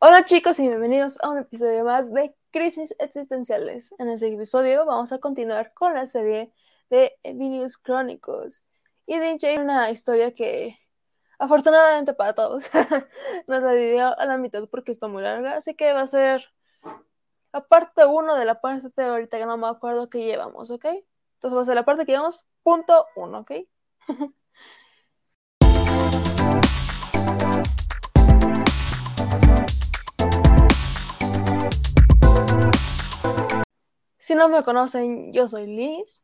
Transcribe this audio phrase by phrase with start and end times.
[0.00, 3.92] Hola chicos y bienvenidos a un episodio más de Crisis Existenciales.
[3.98, 6.52] En este episodio vamos a continuar con la serie
[6.88, 8.62] de Videos Crónicos.
[9.06, 10.78] Y DJ una historia que
[11.40, 12.70] afortunadamente para todos
[13.48, 16.48] nos la dividió a la mitad porque está muy larga, así que va a ser
[17.52, 20.84] la parte 1 de la parte teórica que no me acuerdo que llevamos, ¿ok?
[20.84, 23.52] Entonces va a ser la parte que llevamos punto 1, ¿ok?
[34.28, 36.22] Si no me conocen, yo soy Liz.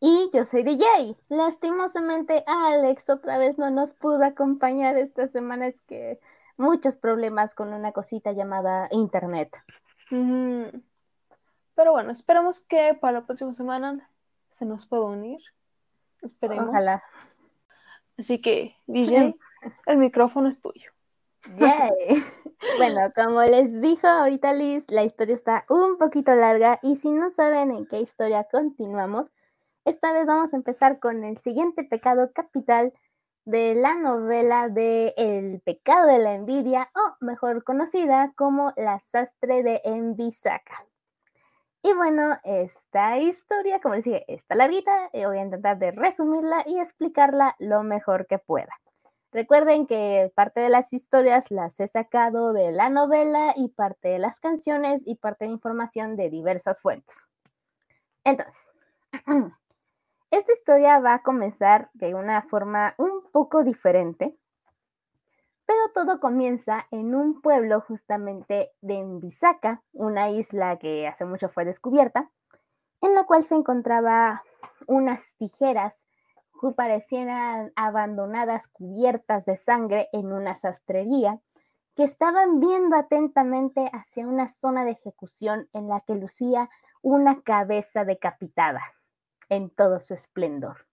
[0.00, 1.16] Y yo soy DJ.
[1.28, 5.68] Lastimosamente, Alex otra vez no nos pudo acompañar esta semana.
[5.68, 6.18] Es que
[6.56, 9.56] muchos problemas con una cosita llamada Internet.
[10.10, 14.10] Pero bueno, esperamos que para la próxima semana
[14.50, 15.38] se nos pueda unir.
[16.20, 16.70] Esperemos.
[16.70, 17.04] Ojalá.
[18.18, 19.36] Así que, DJ,
[19.86, 20.90] el micrófono es tuyo.
[21.56, 22.24] Yay.
[22.76, 27.30] Bueno, como les dijo ahorita Liz, la historia está un poquito larga y si no
[27.30, 29.30] saben en qué historia continuamos,
[29.84, 32.92] esta vez vamos a empezar con el siguiente pecado capital
[33.44, 39.62] de la novela de El pecado de la envidia, o mejor conocida como La sastre
[39.62, 40.84] de Envisaka.
[41.82, 46.64] Y bueno, esta historia, como les dije, está larguita, y voy a intentar de resumirla
[46.66, 48.78] y explicarla lo mejor que pueda.
[49.30, 54.18] Recuerden que parte de las historias las he sacado de la novela y parte de
[54.18, 57.28] las canciones y parte de información de diversas fuentes.
[58.24, 58.72] Entonces,
[60.30, 64.34] esta historia va a comenzar de una forma un poco diferente,
[65.66, 71.66] pero todo comienza en un pueblo justamente de Envisaca, una isla que hace mucho fue
[71.66, 72.30] descubierta,
[73.02, 74.42] en la cual se encontraba
[74.86, 76.07] unas tijeras
[76.74, 81.40] parecían abandonadas cubiertas de sangre en una sastrería,
[81.94, 86.70] que estaban viendo atentamente hacia una zona de ejecución en la que lucía
[87.02, 88.82] una cabeza decapitada
[89.48, 90.86] en todo su esplendor.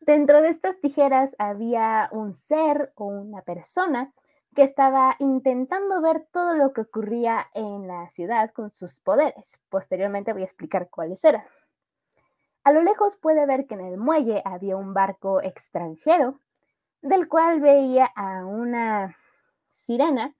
[0.00, 4.12] Dentro de estas tijeras había un ser o una persona
[4.54, 9.60] que estaba intentando ver todo lo que ocurría en la ciudad con sus poderes.
[9.68, 11.44] Posteriormente voy a explicar cuáles eran.
[12.62, 16.40] A lo lejos puede ver que en el muelle había un barco extranjero,
[17.00, 19.16] del cual veía a una
[19.70, 20.34] sirena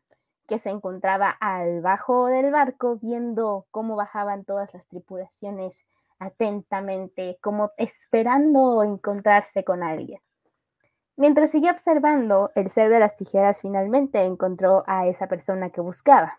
[0.47, 5.83] que se encontraba al bajo del barco viendo cómo bajaban todas las tripulaciones
[6.19, 10.21] atentamente, como esperando encontrarse con alguien.
[11.17, 16.39] Mientras seguía observando, el ser de las tijeras finalmente encontró a esa persona que buscaba.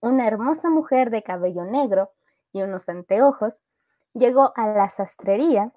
[0.00, 2.12] Una hermosa mujer de cabello negro
[2.52, 3.62] y unos anteojos
[4.18, 5.72] llegó a la sastrería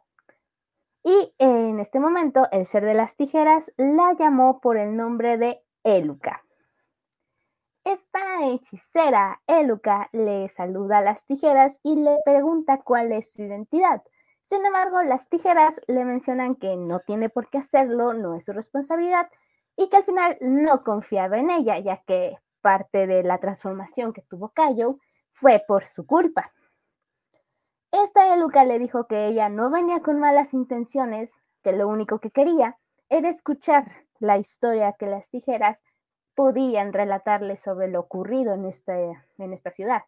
[1.04, 5.64] y en este momento el ser de las tijeras la llamó por el nombre de
[5.84, 6.44] Eluca.
[7.84, 14.04] Esta hechicera, Eluca, le saluda a las tijeras y le pregunta cuál es su identidad.
[14.44, 18.54] Sin embargo, las tijeras le mencionan que no tiene por qué hacerlo, no es su
[18.54, 19.30] responsabilidad
[19.76, 24.22] y que al final no confiaba en ella, ya que parte de la transformación que
[24.22, 24.98] tuvo Cayo
[25.32, 26.52] fue por su culpa.
[27.92, 32.32] Esta Eluca le dijo que ella no venía con malas intenciones, que lo único que
[32.32, 32.78] quería
[33.10, 35.84] era escuchar la historia que las tijeras
[36.34, 40.04] podían relatarle sobre lo ocurrido en, este, en esta ciudad.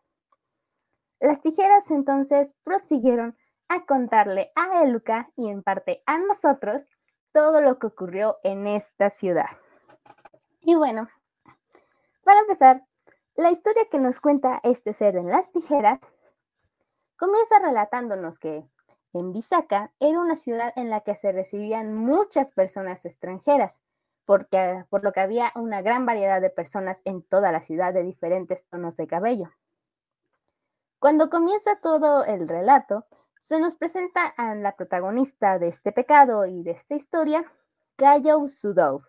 [1.19, 6.89] Las tijeras entonces prosiguieron a contarle a Eluca y en parte a nosotros
[7.33, 9.49] todo lo que ocurrió en esta ciudad.
[10.61, 11.09] Y bueno,
[12.23, 12.85] para empezar,
[13.35, 15.99] la historia que nos cuenta este ser en las tijeras
[17.23, 18.65] Comienza relatándonos que
[19.13, 23.81] en Bisaca era una ciudad en la que se recibían muchas personas extranjeras,
[24.25, 28.03] porque, por lo que había una gran variedad de personas en toda la ciudad de
[28.03, 29.49] diferentes tonos de cabello.
[30.99, 33.05] Cuando comienza todo el relato,
[33.39, 37.49] se nos presenta a la protagonista de este pecado y de esta historia,
[37.97, 39.01] Gayo Sudou.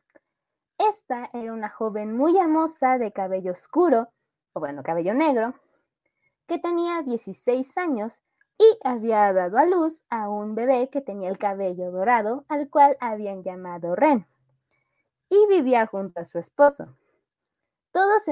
[0.79, 4.13] Esta era una joven muy hermosa de cabello oscuro,
[4.53, 5.55] o bueno, cabello negro,
[6.47, 8.23] que tenía 16 años
[8.59, 12.97] y había dado a luz a un bebé que tenía el cabello dorado, al cual
[13.01, 14.27] habían llamado Ren,
[15.29, 16.97] y vivía junto a su esposo.
[17.93, 18.23] Todos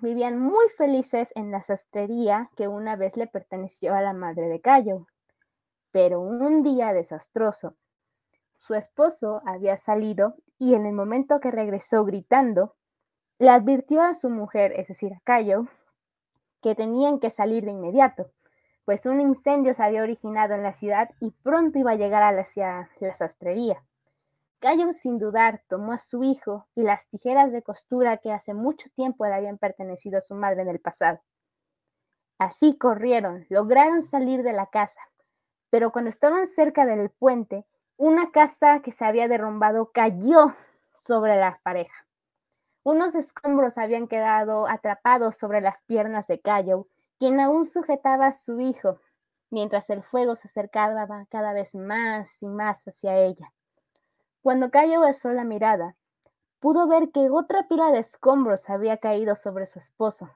[0.00, 4.60] vivían muy felices en la sastrería que una vez le perteneció a la madre de
[4.60, 5.06] Cayo.
[5.92, 7.76] Pero un día desastroso,
[8.58, 12.74] su esposo había salido y en el momento que regresó gritando,
[13.38, 15.66] le advirtió a su mujer, es decir, a Cayo,
[16.62, 18.30] que tenían que salir de inmediato,
[18.84, 22.32] pues un incendio se había originado en la ciudad y pronto iba a llegar a
[22.32, 22.44] la,
[23.00, 23.82] la sastrería.
[24.58, 28.88] Cayo sin dudar tomó a su hijo y las tijeras de costura que hace mucho
[28.94, 31.20] tiempo le habían pertenecido a su madre en el pasado.
[32.38, 35.00] Así corrieron, lograron salir de la casa,
[35.70, 37.64] pero cuando estaban cerca del puente,
[37.96, 40.54] una casa que se había derrumbado cayó
[41.06, 42.01] sobre la pareja.
[42.84, 46.88] Unos escombros habían quedado atrapados sobre las piernas de Cayo,
[47.18, 48.98] quien aún sujetaba a su hijo,
[49.50, 53.52] mientras el fuego se acercaba cada vez más y más hacia ella.
[54.42, 55.94] Cuando Cayo besó la mirada,
[56.58, 60.30] pudo ver que otra pila de escombros había caído sobre su esposo.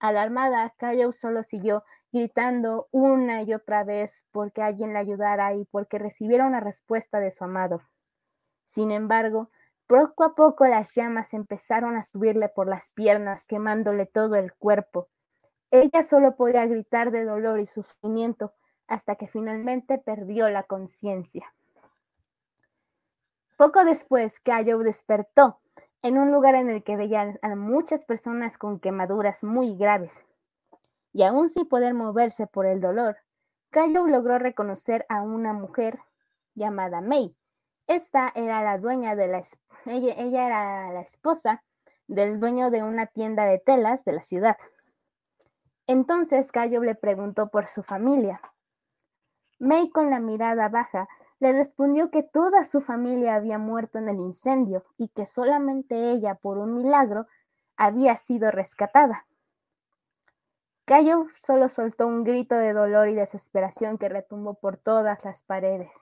[0.00, 5.98] Alarmada, Cayo solo siguió gritando una y otra vez porque alguien le ayudara y porque
[5.98, 7.82] recibiera una respuesta de su amado.
[8.66, 9.50] Sin embargo,
[9.86, 15.08] poco a poco las llamas empezaron a subirle por las piernas, quemándole todo el cuerpo.
[15.70, 18.52] Ella solo podía gritar de dolor y sufrimiento
[18.86, 21.52] hasta que finalmente perdió la conciencia.
[23.56, 25.60] Poco después, Cayo despertó
[26.02, 30.20] en un lugar en el que veía a muchas personas con quemaduras muy graves.
[31.12, 33.18] Y aún sin poder moverse por el dolor,
[33.70, 36.00] Cayo logró reconocer a una mujer
[36.54, 37.34] llamada May.
[37.86, 39.42] Esta era la dueña de la
[39.86, 41.64] ella, ella era la esposa
[42.06, 44.56] del dueño de una tienda de telas de la ciudad.
[45.86, 48.40] Entonces Cayo le preguntó por su familia.
[49.58, 51.08] May con la mirada baja
[51.40, 56.36] le respondió que toda su familia había muerto en el incendio y que solamente ella,
[56.36, 57.26] por un milagro,
[57.76, 59.26] había sido rescatada.
[60.84, 65.96] Cayo solo soltó un grito de dolor y desesperación que retumbó por todas las paredes.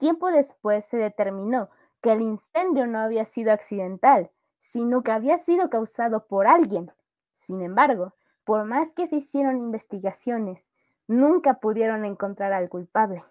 [0.00, 1.68] Tiempo después se determinó
[2.00, 4.30] que el incendio no había sido accidental,
[4.62, 6.90] sino que había sido causado por alguien.
[7.36, 8.14] Sin embargo,
[8.44, 10.70] por más que se hicieron investigaciones,
[11.06, 13.22] nunca pudieron encontrar al culpable.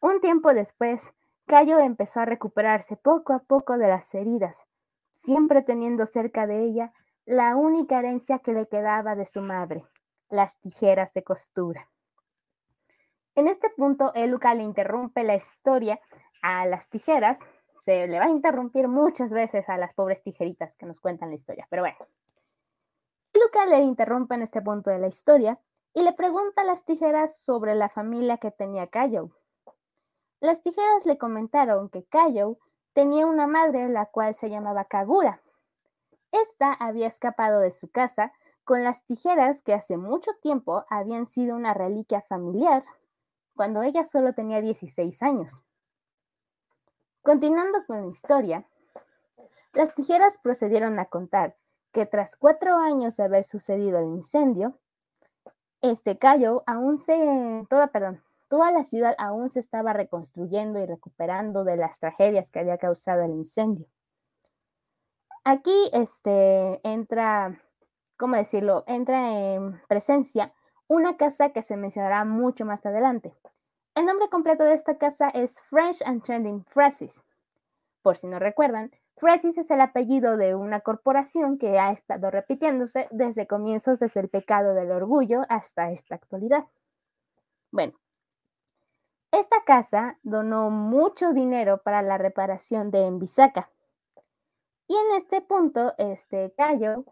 [0.00, 1.08] Un tiempo después,
[1.46, 4.66] Cayo empezó a recuperarse poco a poco de las heridas,
[5.14, 6.92] siempre teniendo cerca de ella
[7.26, 9.84] la única herencia que le quedaba de su madre,
[10.30, 11.88] las tijeras de costura.
[13.34, 16.00] En este punto, Eluca le interrumpe la historia
[16.42, 17.38] a las tijeras.
[17.78, 21.36] Se le va a interrumpir muchas veces a las pobres tijeritas que nos cuentan la
[21.36, 21.98] historia, pero bueno.
[23.32, 25.58] Eluca le interrumpe en este punto de la historia
[25.94, 29.30] y le pregunta a las tijeras sobre la familia que tenía Cayo.
[30.40, 32.58] Las tijeras le comentaron que Kayo
[32.92, 35.40] tenía una madre la cual se llamaba Kagura.
[36.32, 38.32] Esta había escapado de su casa
[38.64, 42.84] con las tijeras que hace mucho tiempo habían sido una reliquia familiar,
[43.60, 45.52] cuando ella solo tenía 16 años.
[47.20, 48.64] Continuando con la historia,
[49.74, 51.58] las tijeras procedieron a contar
[51.92, 54.78] que tras cuatro años de haber sucedido el incendio,
[55.82, 61.62] este Cayo aún se, toda, perdón, Toda la ciudad aún se estaba reconstruyendo y recuperando
[61.62, 63.88] de las tragedias que había causado el incendio.
[65.44, 67.60] Aquí este, entra,
[68.16, 68.84] ¿cómo decirlo?
[68.86, 70.54] Entra en presencia
[70.90, 73.32] una casa que se mencionará mucho más adelante.
[73.94, 77.24] El nombre completo de esta casa es French and Trending Phrases.
[78.02, 83.06] Por si no recuerdan, Phrases es el apellido de una corporación que ha estado repitiéndose
[83.12, 86.64] desde comienzos desde el pecado del orgullo hasta esta actualidad.
[87.70, 87.92] Bueno,
[89.30, 93.70] esta casa donó mucho dinero para la reparación de Envisaca.
[94.88, 97.04] Y en este punto, este Cayo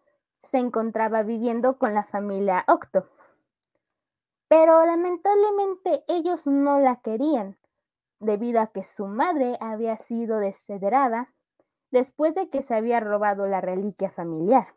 [0.43, 3.07] se encontraba viviendo con la familia Octo.
[4.49, 7.59] Pero lamentablemente ellos no la querían,
[8.19, 11.33] debido a que su madre había sido descedrada
[11.91, 14.75] después de que se había robado la reliquia familiar.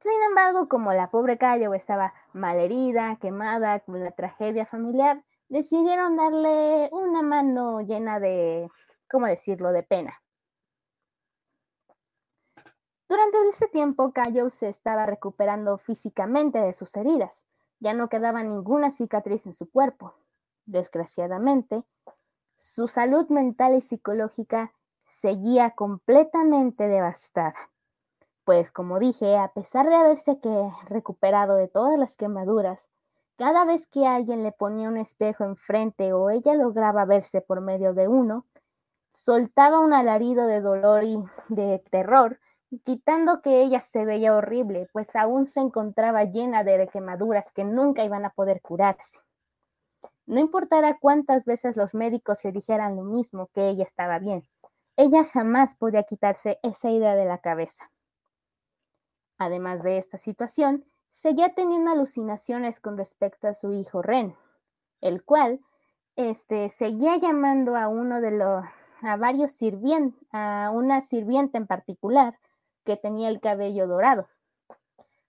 [0.00, 6.90] Sin embargo, como la pobre Cayo estaba malherida, quemada con la tragedia familiar, decidieron darle
[6.92, 8.70] una mano llena de,
[9.10, 10.22] ¿cómo decirlo?, de pena.
[13.08, 17.46] Durante ese tiempo, Cayo se estaba recuperando físicamente de sus heridas.
[17.84, 20.14] Ya no quedaba ninguna cicatriz en su cuerpo.
[20.64, 21.84] Desgraciadamente,
[22.56, 24.72] su salud mental y psicológica
[25.04, 27.70] seguía completamente devastada.
[28.44, 30.38] Pues como dije, a pesar de haberse
[30.88, 32.88] recuperado de todas las quemaduras,
[33.36, 37.92] cada vez que alguien le ponía un espejo enfrente o ella lograba verse por medio
[37.92, 38.46] de uno,
[39.12, 42.40] soltaba un alarido de dolor y de terror,
[42.84, 48.04] quitando que ella se veía horrible, pues aún se encontraba llena de quemaduras que nunca
[48.04, 49.18] iban a poder curarse.
[50.26, 54.48] No importara cuántas veces los médicos le dijeran lo mismo, que ella estaba bien,
[54.96, 57.90] ella jamás podía quitarse esa idea de la cabeza.
[59.38, 64.36] Además de esta situación, seguía teniendo alucinaciones con respecto a su hijo Ren,
[65.00, 65.60] el cual
[66.16, 68.64] este, seguía llamando a uno de los,
[69.02, 72.38] a varios sirvientes, a una sirvienta en particular
[72.84, 74.28] que tenía el cabello dorado.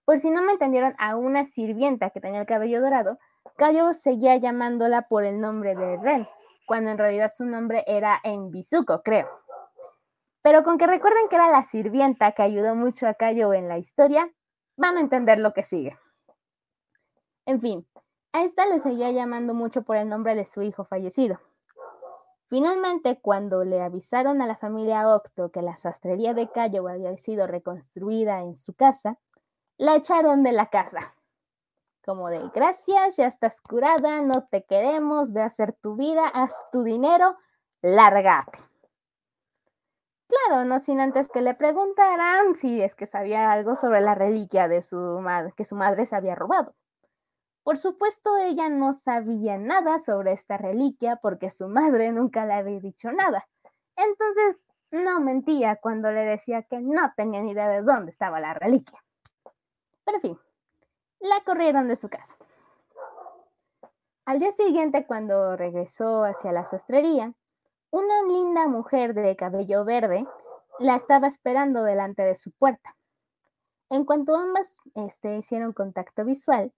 [0.06, 3.18] Por si no me entendieron, a una sirvienta que tenía el cabello dorado,
[3.58, 6.28] Cayo seguía llamándola por el nombre de Ren,
[6.68, 9.28] cuando en realidad su nombre era Enbizuko, creo.
[10.42, 13.78] Pero con que recuerden que era la sirvienta que ayudó mucho a Cayo en la
[13.78, 14.30] historia,
[14.78, 15.98] van a entender lo que sigue.
[17.48, 17.88] En fin,
[18.34, 21.40] a esta le seguía llamando mucho por el nombre de su hijo fallecido.
[22.48, 27.48] Finalmente, cuando le avisaron a la familia Octo que la sastrería de Cayo había sido
[27.48, 29.18] reconstruida en su casa,
[29.78, 31.16] la echaron de la casa.
[32.06, 36.54] Como de, gracias, ya estás curada, no te queremos, ve a hacer tu vida, haz
[36.72, 37.36] tu dinero,
[37.82, 38.60] lárgate.
[40.28, 44.68] Claro, no sin antes que le preguntaran si es que sabía algo sobre la reliquia
[44.68, 46.76] de su madre, que su madre se había robado.
[47.66, 52.80] Por supuesto, ella no sabía nada sobre esta reliquia porque su madre nunca le había
[52.80, 53.48] dicho nada.
[53.96, 58.54] Entonces, no mentía cuando le decía que no tenía ni idea de dónde estaba la
[58.54, 59.04] reliquia.
[60.04, 60.40] Pero en fin,
[61.20, 62.36] la corrieron de su casa.
[64.26, 67.34] Al día siguiente, cuando regresó hacia la sastrería,
[67.90, 70.28] una linda mujer de cabello verde
[70.78, 72.96] la estaba esperando delante de su puerta.
[73.90, 76.72] En cuanto ambas este, hicieron contacto visual,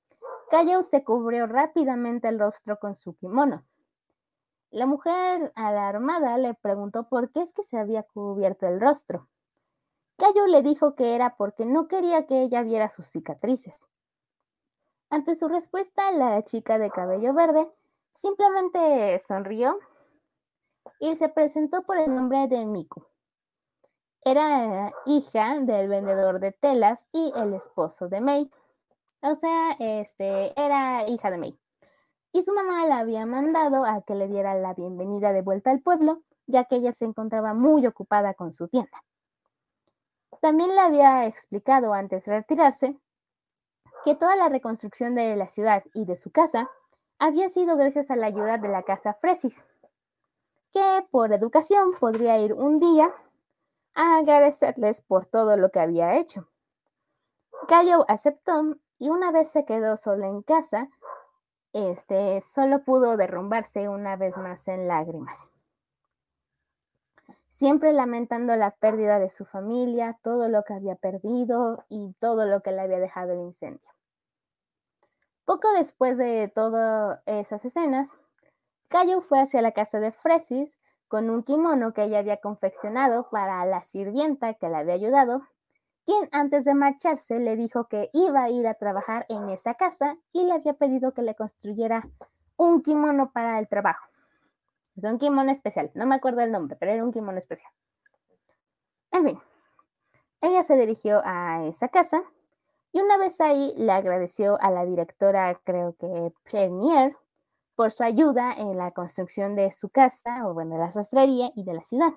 [0.50, 3.66] Cayo se cubrió rápidamente el rostro con su kimono.
[4.70, 9.28] La mujer alarmada le preguntó por qué es que se había cubierto el rostro.
[10.18, 13.90] Cayo le dijo que era porque no quería que ella viera sus cicatrices.
[15.10, 17.70] Ante su respuesta, la chica de cabello verde
[18.14, 19.80] simplemente sonrió
[21.00, 23.06] y se presentó por el nombre de Miku.
[24.24, 28.52] Era hija del vendedor de telas y el esposo de Mei.
[29.22, 31.60] O sea, este, era hija de Mei.
[32.34, 35.82] Y su mamá la había mandado a que le diera la bienvenida de vuelta al
[35.82, 39.04] pueblo, ya que ella se encontraba muy ocupada con su tienda.
[40.42, 42.96] También le había explicado antes de retirarse
[44.06, 46.70] que toda la reconstrucción de la ciudad y de su casa
[47.18, 49.66] había sido gracias a la ayuda de la casa Fresis,
[50.72, 53.12] que por educación podría ir un día
[53.96, 56.48] a agradecerles por todo lo que había hecho.
[57.68, 60.90] Cayo aceptó y una vez se quedó solo en casa,
[61.74, 65.52] este solo pudo derrumbarse una vez más en lágrimas.
[67.50, 72.62] Siempre lamentando la pérdida de su familia, todo lo que había perdido y todo lo
[72.62, 73.90] que le había dejado el incendio.
[75.46, 78.12] Poco después de todas esas escenas,
[78.90, 83.66] Cayo fue hacia la casa de Fresis con un kimono que ella había confeccionado para
[83.66, 85.48] la sirvienta que le había ayudado,
[86.08, 90.18] quien antes de marcharse le dijo que iba a ir a trabajar en esa casa
[90.32, 92.10] y le había pedido que le construyera
[92.56, 94.08] un kimono para el trabajo.
[94.96, 97.70] Es un kimono especial, no me acuerdo el nombre, pero era un kimono especial.
[99.12, 99.40] En fin,
[100.40, 102.24] ella se dirigió a esa casa
[102.94, 107.18] y una vez ahí le agradeció a la directora, creo que Premier,
[107.76, 111.66] por su ayuda en la construcción de su casa, o bueno, de la sastrería y
[111.66, 112.14] de la ciudad.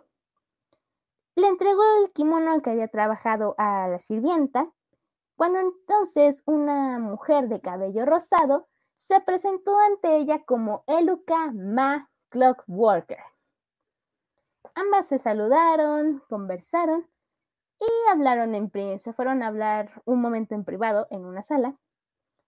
[1.40, 4.70] Le entregó el kimono que había trabajado a la sirvienta,
[5.36, 8.68] cuando entonces una mujer de cabello rosado
[8.98, 13.22] se presentó ante ella como Eluka Ma Clockworker.
[14.74, 17.08] Ambas se saludaron, conversaron
[17.78, 21.74] y hablaron en se fueron a hablar un momento en privado en una sala,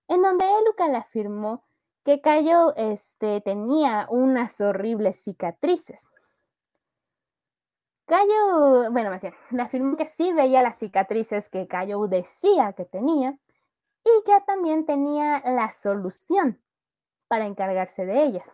[0.09, 1.65] en donde Eluka le afirmó
[2.05, 6.07] que Cayo este, tenía unas horribles cicatrices.
[8.07, 12.85] Cayo, bueno, más bien, le afirmó que sí veía las cicatrices que Cayo decía que
[12.85, 13.39] tenía
[14.05, 16.61] y ya también tenía la solución
[17.29, 18.51] para encargarse de ellas.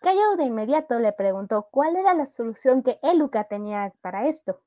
[0.00, 4.60] Cayo de inmediato le preguntó cuál era la solución que Eluka tenía para esto.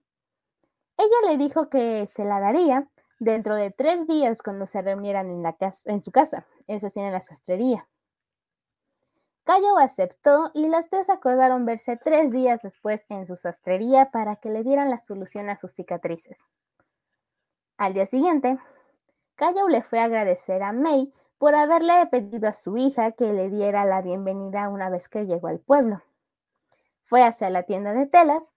[0.98, 2.88] Ella le dijo que se la daría
[3.20, 7.04] dentro de tres días cuando se reunieran en, la casa, en su casa, es decir,
[7.04, 7.88] en la sastrería.
[9.50, 14.52] Cayo aceptó y las tres acordaron verse tres días después en su sastrería para que
[14.52, 16.46] le dieran la solución a sus cicatrices.
[17.76, 18.60] Al día siguiente,
[19.34, 23.50] Cayo le fue a agradecer a May por haberle pedido a su hija que le
[23.50, 26.04] diera la bienvenida una vez que llegó al pueblo.
[27.02, 28.54] Fue hacia la tienda de telas,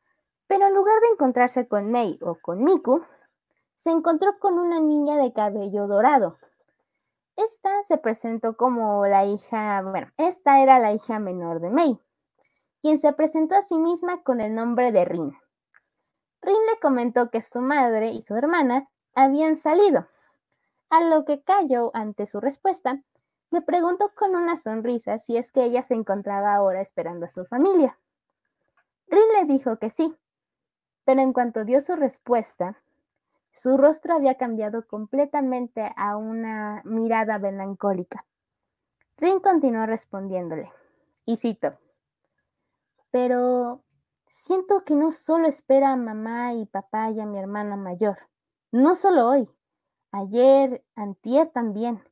[0.47, 3.03] pero en lugar de encontrarse con May o con Miku,
[3.77, 6.37] se encontró con una niña de cabello dorado.
[7.37, 11.99] Esta se presentó como la hija, bueno, esta era la hija menor de May,
[12.83, 15.37] quien se presentó a sí misma con el nombre de Rin.
[16.43, 20.09] Rin le comentó que su madre y su hermana habían salido,
[20.91, 23.03] a lo que cayó ante su respuesta,
[23.51, 27.47] le preguntó con una sonrisa si es que ella se encontraba ahora esperando a su
[27.47, 27.99] familia.
[29.07, 30.15] Rin le dijo que sí,
[31.05, 32.83] pero en cuanto dio su respuesta,
[33.53, 38.25] su rostro había cambiado completamente a una mirada melancólica.
[39.19, 40.73] Rin continuó respondiéndole,
[41.27, 41.79] y cito,
[43.11, 43.83] pero
[44.27, 48.19] siento que no solo espera a mamá y papá y a mi hermana mayor,
[48.73, 49.49] no solo hoy,
[50.11, 52.03] ayer, antier también,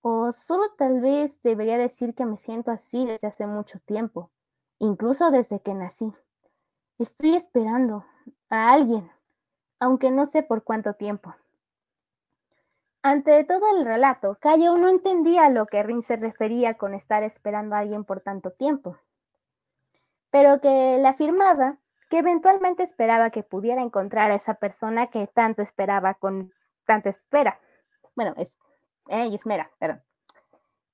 [0.00, 4.30] o solo tal vez debería decir que me siento así desde hace mucho tiempo,
[4.78, 6.12] incluso desde que nací.
[6.98, 8.04] Estoy esperando
[8.48, 9.10] a alguien,
[9.78, 11.34] aunque no sé por cuánto tiempo.
[13.02, 17.22] Ante todo el relato, Cayo no entendía a lo que Rin se refería con estar
[17.22, 18.96] esperando a alguien por tanto tiempo,
[20.30, 21.78] pero que le afirmaba
[22.10, 26.52] que eventualmente esperaba que pudiera encontrar a esa persona que tanto esperaba con
[26.84, 27.60] tanta espera.
[28.14, 28.56] Bueno, es,
[29.08, 30.02] eh, espera, perdón.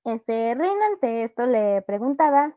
[0.04, 2.56] Este, Rin ante esto le preguntaba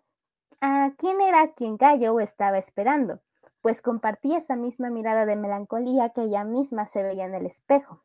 [0.62, 3.22] a quién era quien Cayo estaba esperando,
[3.66, 8.00] pues compartía esa misma mirada de melancolía que ella misma se veía en el espejo.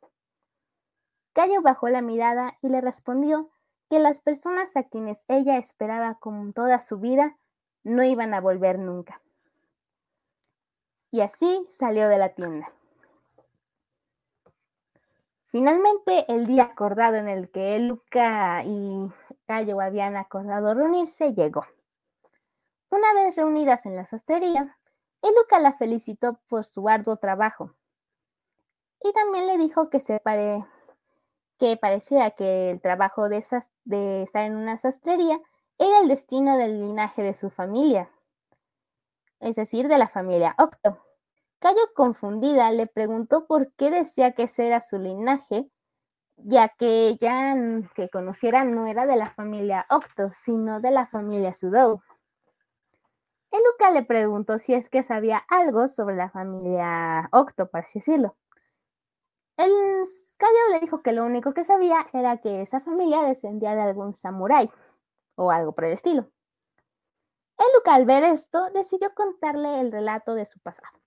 [1.34, 3.50] Cayo bajó la mirada y le respondió
[3.90, 7.36] que las personas a quienes ella esperaba con toda su vida
[7.84, 9.20] no iban a volver nunca.
[11.10, 12.72] Y así salió de la tienda.
[15.48, 19.12] Finalmente, el día acordado en el que Luca y
[19.44, 21.66] Cayo habían acordado reunirse llegó.
[22.88, 24.78] Una vez reunidas en la sastrería,
[25.22, 27.74] Luca la felicitó por su arduo trabajo
[29.02, 30.64] y también le dijo que se pare,
[31.58, 33.44] que parecía que el trabajo de,
[33.84, 35.40] de estar en una sastrería
[35.78, 38.10] era el destino del linaje de su familia,
[39.40, 40.98] es decir, de la familia Octo.
[41.58, 45.70] Cayo confundida le preguntó por qué decía que ese era su linaje,
[46.36, 47.54] ya que ella
[47.94, 52.02] que conociera no era de la familia Octo, sino de la familia Sudou.
[53.58, 58.36] Luca le preguntó si es que sabía algo sobre la familia Octo, por así decirlo.
[59.56, 59.70] El
[60.36, 64.14] Cayo le dijo que lo único que sabía era que esa familia descendía de algún
[64.14, 64.70] samurái
[65.34, 66.30] o algo por el estilo.
[67.58, 70.98] El Luca al ver esto decidió contarle el relato de su pasado.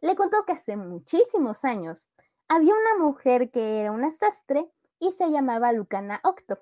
[0.00, 2.08] Le contó que hace muchísimos años
[2.46, 6.60] había una mujer que era una sastre y se llamaba Lucana Octo.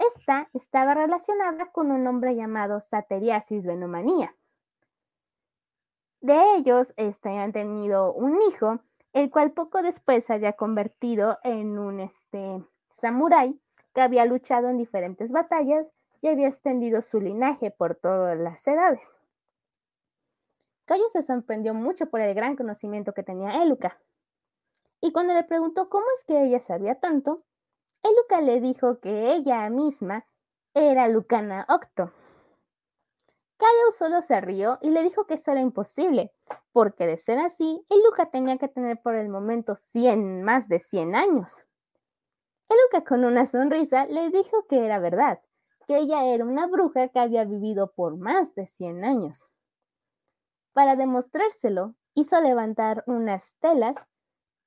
[0.00, 4.34] Esta estaba relacionada con un hombre llamado Sateriasis venomanía.
[6.22, 8.80] De ellos este, han tenido un hijo
[9.12, 13.60] el cual poco después se había convertido en un este, samurái
[13.92, 15.86] que había luchado en diferentes batallas
[16.22, 19.14] y había extendido su linaje por todas las edades.
[20.86, 23.98] Cayo se sorprendió mucho por el gran conocimiento que tenía Eluca.
[25.02, 27.42] Y cuando le preguntó cómo es que ella sabía tanto,
[28.02, 30.26] Eluca le dijo que ella misma
[30.74, 32.12] era Lucana Octo.
[33.56, 36.32] Cayo solo se rió y le dijo que eso era imposible,
[36.72, 40.78] porque de ser así, el Luca tenía que tener por el momento 100, más de
[40.78, 41.66] 100 años.
[42.70, 45.40] El Luca con una sonrisa le dijo que era verdad,
[45.86, 49.50] que ella era una bruja que había vivido por más de 100 años.
[50.72, 53.96] Para demostrárselo, hizo levantar unas telas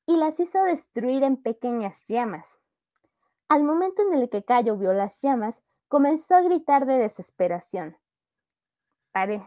[0.06, 2.63] y las hizo destruir en pequeñas llamas.
[3.50, 7.98] Al momento en el que Cayo vio las llamas, comenzó a gritar de desesperación.
[9.12, 9.46] Pare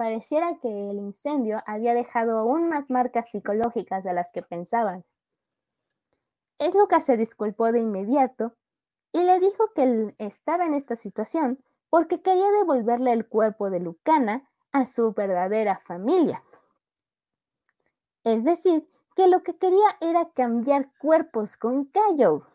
[0.00, 5.04] pareciera que el incendio había dejado aún más marcas psicológicas de las que pensaban.
[6.72, 8.54] Lucas se disculpó de inmediato
[9.12, 13.80] y le dijo que él estaba en esta situación porque quería devolverle el cuerpo de
[13.80, 16.42] Lucana a su verdadera familia.
[18.24, 22.46] Es decir, que lo que quería era cambiar cuerpos con Cayo.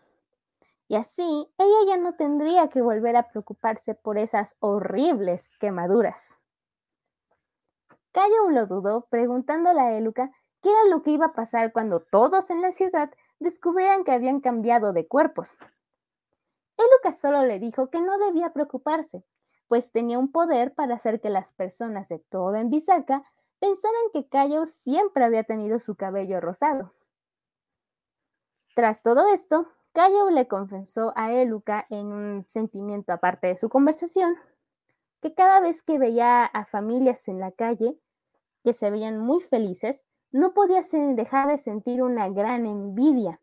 [0.87, 6.39] Y así ella ya no tendría que volver a preocuparse por esas horribles quemaduras.
[8.11, 12.49] Cayo lo dudó, preguntándole a Eluca qué era lo que iba a pasar cuando todos
[12.49, 15.57] en la ciudad descubrieran que habían cambiado de cuerpos.
[16.77, 19.23] Eluca solo le dijo que no debía preocuparse,
[19.67, 23.23] pues tenía un poder para hacer que las personas de toda Envisaca
[23.59, 26.93] pensaran que Cayo siempre había tenido su cabello rosado.
[28.75, 34.35] Tras todo esto, Cayo le confesó a Eluca en un sentimiento aparte de su conversación
[35.21, 37.97] que cada vez que veía a familias en la calle,
[38.65, 40.03] que se veían muy felices,
[40.33, 43.39] no podía dejar de sentir una gran envidia.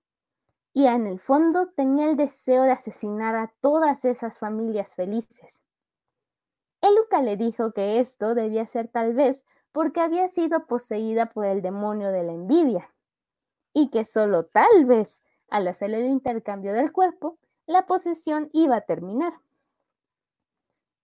[0.74, 5.62] Y en el fondo tenía el deseo de asesinar a todas esas familias felices.
[6.82, 11.62] Eluca le dijo que esto debía ser tal vez porque había sido poseída por el
[11.62, 12.92] demonio de la envidia,
[13.72, 18.80] y que solo tal vez, al hacer el intercambio del cuerpo, la posesión iba a
[18.80, 19.34] terminar.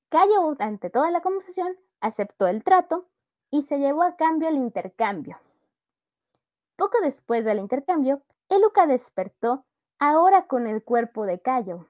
[0.09, 3.07] Cayo, ante toda la conversación, aceptó el trato
[3.51, 5.39] y se llevó a cambio el intercambio.
[6.77, 9.67] Poco después del intercambio, Eluca despertó,
[9.99, 11.87] ahora con el cuerpo de Cayo,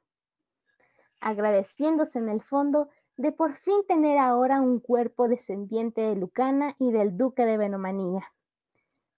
[1.20, 6.90] agradeciéndose en el fondo de por fin tener ahora un cuerpo descendiente de Lucana y
[6.90, 8.32] del duque de Venomanía,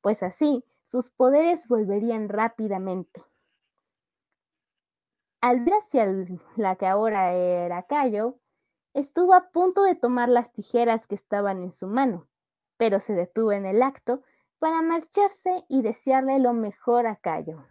[0.02, 3.29] pues así sus poderes volverían rápidamente.
[5.40, 6.06] Al ver hacia
[6.56, 8.38] la que ahora era Cayo,
[8.92, 12.28] estuvo a punto de tomar las tijeras que estaban en su mano,
[12.76, 14.22] pero se detuvo en el acto
[14.58, 17.64] para marcharse y desearle lo mejor a Cayo.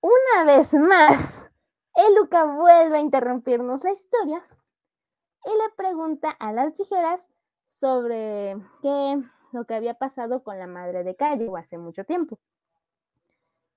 [0.00, 1.50] Una vez más,
[1.94, 4.42] Eluca vuelve a interrumpirnos la historia
[5.44, 7.28] y le pregunta a las tijeras
[7.68, 12.40] sobre qué lo que había pasado con la madre de Cayo hace mucho tiempo.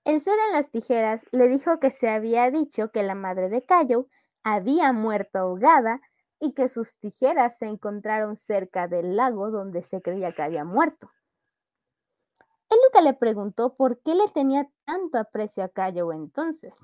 [0.06, 3.62] El ser en las tijeras le dijo que se había dicho que la madre de
[3.64, 4.08] Cayo
[4.44, 6.02] había muerto ahogada
[6.40, 11.10] y que sus tijeras se encontraron cerca del lago donde se creía que había muerto.
[12.70, 16.76] Eluca le preguntó por qué le tenía tanto aprecio a Cayo entonces.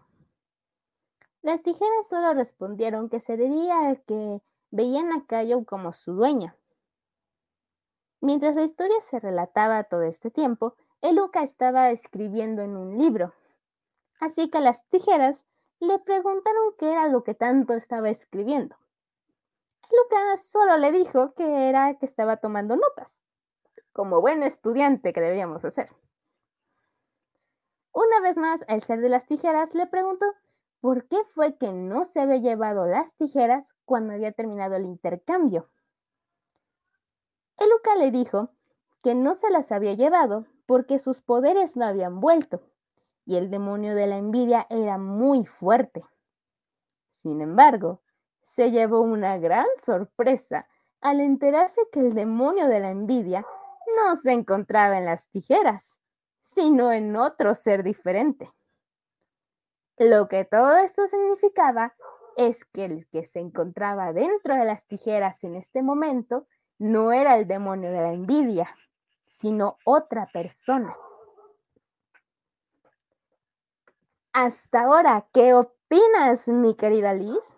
[1.42, 6.56] Las tijeras solo respondieron que se debía a que veían a Cayo como su dueña.
[8.22, 13.34] Mientras la historia se relataba todo este tiempo, Eluca estaba escribiendo en un libro.
[14.20, 15.48] Así que las tijeras
[15.80, 18.76] le preguntaron qué era lo que tanto estaba escribiendo.
[19.90, 23.24] Eluca solo le dijo que era que estaba tomando notas,
[23.94, 25.90] como buen estudiante que deberíamos hacer.
[27.94, 30.26] Una vez más, el ser de las tijeras le preguntó
[30.82, 35.70] por qué fue que no se había llevado las tijeras cuando había terminado el intercambio.
[37.58, 38.52] Eluca le dijo
[39.02, 42.62] que no se las había llevado porque sus poderes no habían vuelto
[43.26, 46.06] y el demonio de la envidia era muy fuerte.
[47.10, 48.04] Sin embargo,
[48.44, 50.68] se llevó una gran sorpresa
[51.02, 53.44] al enterarse que el demonio de la envidia
[53.98, 56.00] no se encontraba en las tijeras,
[56.44, 58.54] sino en otro ser diferente.
[59.98, 61.96] Lo que todo esto significaba
[62.38, 66.46] es que el que se encontraba dentro de las tijeras en este momento
[66.78, 68.70] no era el demonio de la envidia,
[69.30, 70.96] sino otra persona.
[74.34, 77.56] Hasta ahora, ¿qué opinas, mi querida Liz?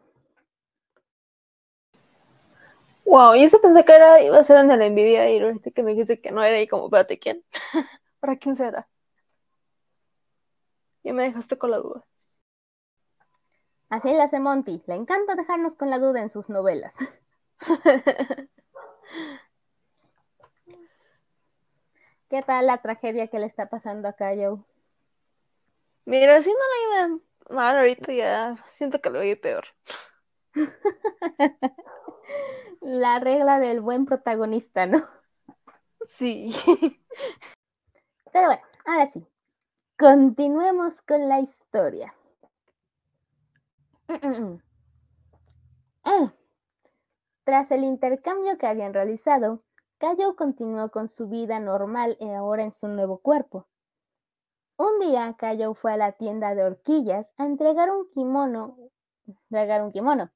[3.05, 5.83] Wow, y eso pensé que era, iba a ser en la envidia y ahorita que
[5.83, 7.43] me dijiste que no era y como, espérate, ¿quién?
[8.19, 8.87] ¿Para quién será?
[11.03, 12.05] Y me dejaste con la duda.
[13.89, 14.81] Así le hace Monty.
[14.85, 16.95] Le encanta dejarnos con la duda en sus novelas.
[22.31, 24.57] ¿Qué tal la tragedia que le está pasando a Joe?
[26.05, 29.65] Mira, si no la iba mal ahorita ya siento que lo voy peor.
[32.79, 35.05] la regla del buen protagonista, ¿no?
[36.05, 36.55] Sí.
[38.31, 39.27] Pero bueno, ahora sí.
[39.99, 42.15] Continuemos con la historia.
[46.05, 46.33] Ah,
[47.43, 49.59] tras el intercambio que habían realizado,
[50.01, 53.67] Cayo continuó con su vida normal y ahora en su nuevo cuerpo.
[54.75, 58.79] Un día Cayo fue a la tienda de horquillas a entregar un kimono,
[59.27, 60.31] entregar un kimono.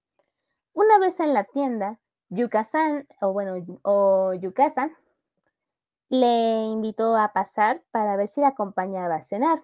[0.73, 1.99] Una vez en la tienda,
[2.29, 4.91] Yukasan, o bueno, o Yukasa,
[6.09, 9.63] le invitó a pasar para ver si la acompañaba a cenar,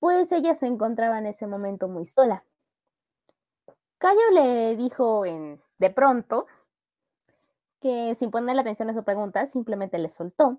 [0.00, 2.42] pues ella se encontraba en ese momento muy sola.
[3.98, 6.48] Cayo le dijo en, de pronto
[7.82, 10.58] que sin ponerle atención a su pregunta, simplemente le soltó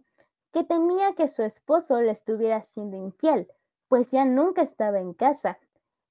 [0.54, 3.48] que temía que su esposo le estuviera siendo infiel,
[3.88, 5.58] pues ya nunca estaba en casa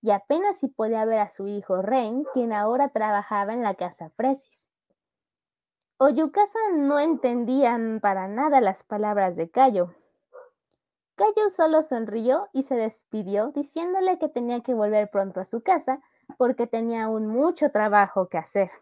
[0.03, 4.11] y apenas si podía ver a su hijo Ren, quien ahora trabajaba en la casa
[4.11, 4.69] Fresis.
[5.99, 9.95] Oyukasa no entendían para nada las palabras de Cayo.
[11.15, 16.01] Cayo solo sonrió y se despidió diciéndole que tenía que volver pronto a su casa
[16.37, 18.73] porque tenía aún mucho trabajo que hacer.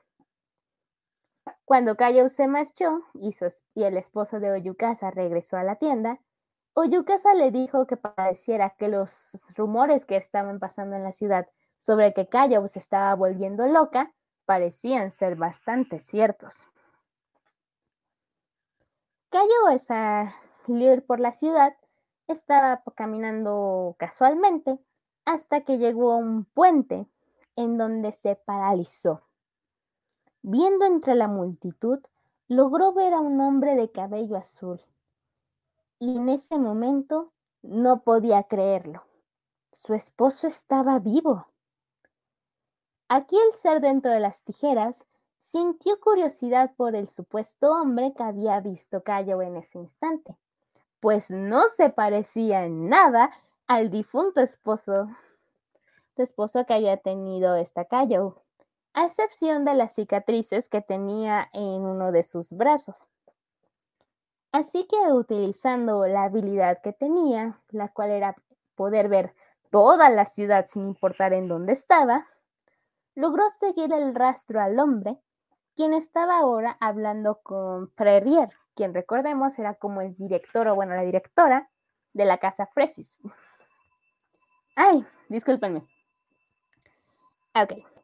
[1.71, 3.33] Cuando Cayo se marchó y,
[3.77, 6.19] el esposo de Oyukasa regresó a la tienda,
[6.75, 12.13] Oyukasa le dijo que pareciera que los rumores que estaban pasando en la ciudad sobre
[12.13, 14.13] que Cayo se estaba volviendo loca
[14.47, 16.67] parecían ser bastante ciertos.
[19.29, 20.35] Cayo, esa
[20.67, 21.77] líder por la ciudad,
[22.27, 24.81] estaba caminando casualmente
[25.25, 27.07] hasta que llegó a un puente
[27.55, 29.30] en donde se paralizó.
[30.43, 32.01] Viendo entre la multitud,
[32.49, 34.81] logró ver a un hombre de cabello azul.
[35.99, 39.05] Y en ese momento no podía creerlo.
[39.73, 41.47] Su esposo estaba vivo.
[43.09, 45.05] Aquí el ser dentro de las tijeras
[45.41, 50.37] sintió curiosidad por el supuesto hombre que había visto Cayo en ese instante,
[51.01, 53.31] pues no se parecía en nada
[53.67, 55.09] al difunto esposo,
[56.17, 58.43] esposo que había tenido esta Cayo,
[58.95, 63.07] a excepción de las cicatrices que tenía en uno de sus brazos.
[64.53, 68.35] Así que utilizando la habilidad que tenía, la cual era
[68.75, 69.35] poder ver
[69.71, 72.27] toda la ciudad sin importar en dónde estaba,
[73.15, 75.19] logró seguir el rastro al hombre,
[75.77, 81.03] quien estaba ahora hablando con Prerier, quien recordemos era como el director o bueno, la
[81.03, 81.71] directora
[82.13, 83.19] de la casa Fresis.
[84.75, 85.87] Ay, discúlpenme.
[87.55, 88.00] Ok.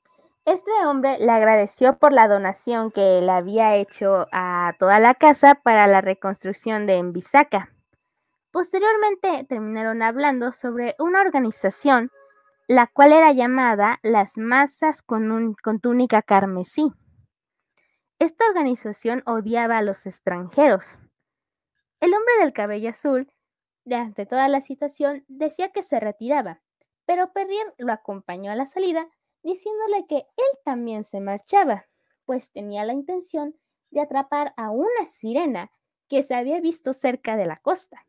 [0.46, 5.56] Este hombre le agradeció por la donación que le había hecho a toda la casa
[5.56, 7.74] para la reconstrucción de Envisaca.
[8.52, 12.12] Posteriormente terminaron hablando sobre una organización
[12.68, 16.92] la cual era llamada Las Masas con, con túnica carmesí.
[18.20, 20.96] Esta organización odiaba a los extranjeros.
[21.98, 23.28] El hombre del cabello azul,
[23.90, 26.60] ante toda la situación, decía que se retiraba,
[27.04, 29.08] pero Perrier lo acompañó a la salida
[29.46, 31.86] diciéndole que él también se marchaba,
[32.24, 33.54] pues tenía la intención
[33.90, 35.70] de atrapar a una sirena
[36.08, 38.06] que se había visto cerca de la costa,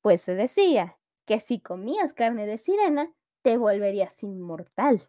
[0.00, 5.08] pues se decía que si comías carne de sirena, te volverías inmortal.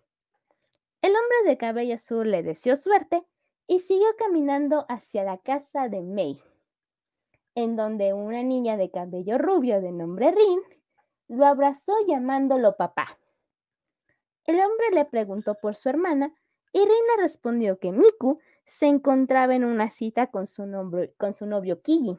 [1.03, 3.23] El hombre de cabello azul le deseó suerte
[3.67, 6.41] y siguió caminando hacia la casa de May,
[7.53, 10.61] en donde una niña de cabello rubio de nombre Rin
[11.27, 13.20] lo abrazó llamándolo papá.
[14.45, 16.33] El hombre le preguntó por su hermana
[16.73, 22.17] y Reina respondió que Miku se encontraba en una cita con su, novio Kiji.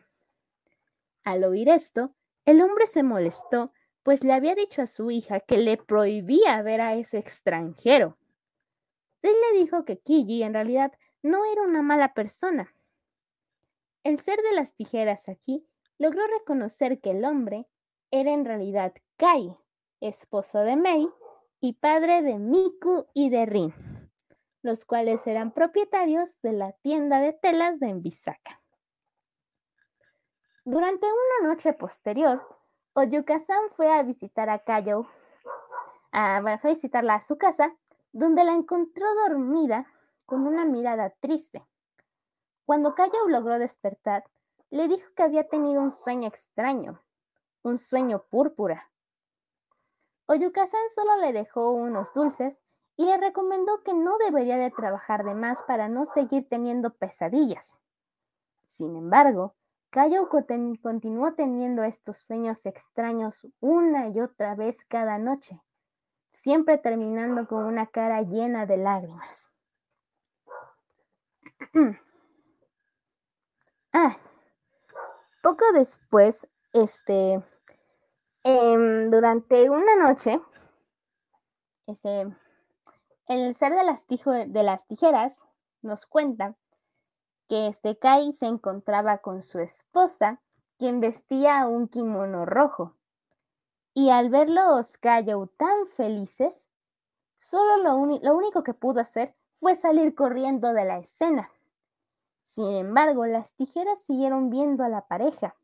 [1.24, 5.56] Al oír esto, el hombre se molestó, pues le había dicho a su hija que
[5.56, 8.18] le prohibía ver a ese extranjero.
[9.22, 12.74] Le dijo que Kiji en realidad no era una mala persona.
[14.02, 15.64] El ser de las tijeras aquí
[15.98, 17.68] logró reconocer que el hombre
[18.10, 19.56] era en realidad Kai,
[20.00, 21.08] esposo de Mei,
[21.64, 23.72] y padre de Miku y de Rin,
[24.62, 28.60] los cuales eran propietarios de la tienda de telas de Envisaka.
[30.64, 32.44] Durante una noche posterior,
[32.94, 35.04] Oyuka-san fue a visitar a Kayo,
[36.10, 37.76] fue a visitarla a su casa,
[38.10, 39.86] donde la encontró dormida
[40.26, 41.64] con una mirada triste.
[42.64, 44.24] Cuando Kayo logró despertar,
[44.70, 47.00] le dijo que había tenido un sueño extraño,
[47.62, 48.91] un sueño púrpura,
[50.26, 52.62] Oyuka-san solo le dejó unos dulces
[52.96, 57.80] y le recomendó que no debería de trabajar de más para no seguir teniendo pesadillas.
[58.68, 59.54] Sin embargo,
[59.90, 65.60] Kayo continuó teniendo estos sueños extraños una y otra vez cada noche,
[66.32, 69.50] siempre terminando con una cara llena de lágrimas.
[73.92, 74.16] ah,
[75.42, 77.42] poco después, este,
[78.44, 80.40] Durante una noche,
[81.86, 82.26] este,
[83.28, 85.44] el ser de las, tijeras
[85.80, 86.56] nos cuenta
[87.48, 90.40] que este Kai se encontraba con su esposa,
[90.76, 92.96] quien vestía un kimono rojo.
[93.94, 96.68] Y al verlos Kayo tan felices,
[97.38, 101.52] solo lo, lo único que pudo hacer fue salir corriendo de la escena.
[102.44, 105.54] Sin embargo, las tijeras siguieron viendo a la pareja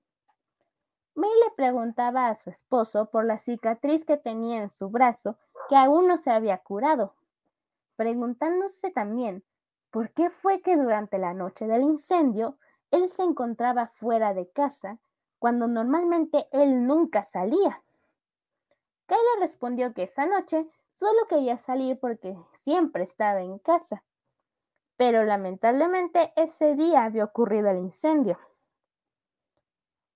[1.18, 5.36] May le preguntaba a su esposo por la cicatriz que tenía en su brazo
[5.68, 7.16] que aún no se había curado,
[7.96, 9.42] preguntándose también
[9.90, 12.56] por qué fue que durante la noche del incendio
[12.92, 15.00] él se encontraba fuera de casa
[15.40, 17.82] cuando normalmente él nunca salía.
[19.06, 24.04] Kay le respondió que esa noche solo quería salir porque siempre estaba en casa,
[24.96, 28.38] pero lamentablemente ese día había ocurrido el incendio.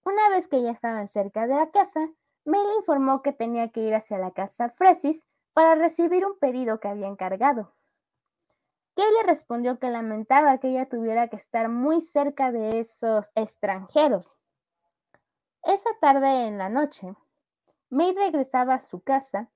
[0.04, 2.10] Una vez que ya estaban cerca de la casa,
[2.44, 6.80] May le informó que tenía que ir hacia la casa Fresis para recibir un pedido
[6.80, 7.72] que había encargado.
[8.96, 14.36] Kay le respondió que lamentaba que ella tuviera que estar muy cerca de esos extranjeros.
[15.62, 17.14] Esa tarde en la noche,
[17.88, 19.48] May regresaba a su casa,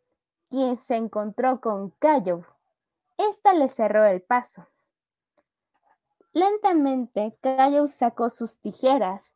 [0.48, 2.46] quien se encontró con Kayo.
[3.18, 4.66] Esta le cerró el paso.
[6.32, 9.35] Lentamente, Kayo sacó sus tijeras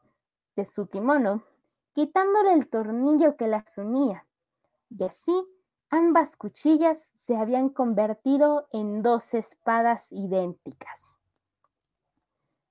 [0.61, 1.43] de su kimono,
[1.95, 4.27] quitándole el tornillo que las unía.
[4.91, 5.33] Y así
[5.89, 11.17] ambas cuchillas se habían convertido en dos espadas idénticas.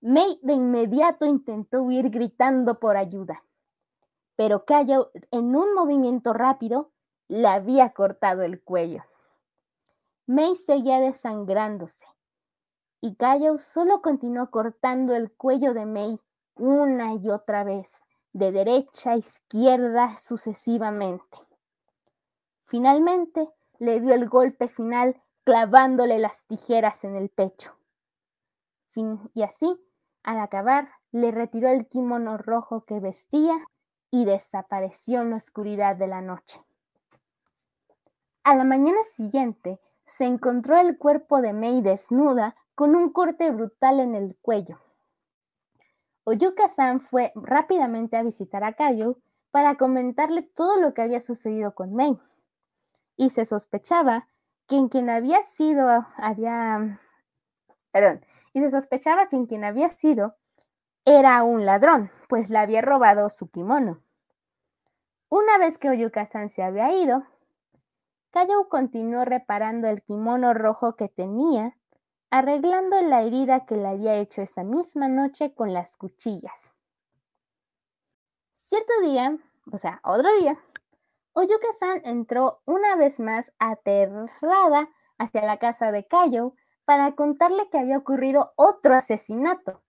[0.01, 3.43] Mei de inmediato intentó huir gritando por ayuda,
[4.35, 6.91] pero Cayo, en un movimiento rápido,
[7.27, 9.03] le había cortado el cuello.
[10.25, 12.05] Mei seguía desangrándose
[13.01, 16.19] y Cayo solo continuó cortando el cuello de Mei
[16.59, 21.39] una y otra vez, de derecha a izquierda sucesivamente.
[22.65, 27.73] Finalmente le dio el golpe final clavándole las tijeras en el pecho.
[29.33, 29.79] y así,
[30.23, 33.55] al acabar, le retiró el kimono rojo que vestía
[34.11, 36.61] y desapareció en la oscuridad de la noche.
[38.43, 43.99] A la mañana siguiente se encontró el cuerpo de Mei desnuda con un corte brutal
[43.99, 44.79] en el cuello.
[46.29, 49.17] Oyuka-san fue rápidamente a visitar a Kayo
[49.49, 52.19] para comentarle todo lo que había sucedido con Mei.
[53.17, 54.27] Y se sospechaba
[54.67, 56.99] que en quien había sido había
[57.91, 60.35] perdón, y se sospechaba que en quien había sido
[61.03, 64.03] era un ladrón, pues le había robado su kimono.
[65.29, 67.23] Una vez que Oyuka-san se había ido,
[68.29, 71.75] Kayo continuó reparando el kimono rojo que tenía,
[72.31, 76.73] arreglando la herida que le había hecho esa misma noche con las cuchillas.
[78.53, 79.37] Cierto día,
[79.71, 80.57] o sea, otro día,
[81.33, 86.53] Oyuka-san entró una vez más aterrada hacia la casa de Kayo
[86.85, 89.81] para contarle que había ocurrido otro asesinato.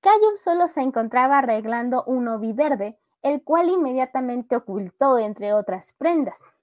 [0.00, 6.54] Kayo solo se encontraba arreglando un obi verde, el cual inmediatamente ocultó entre otras prendas.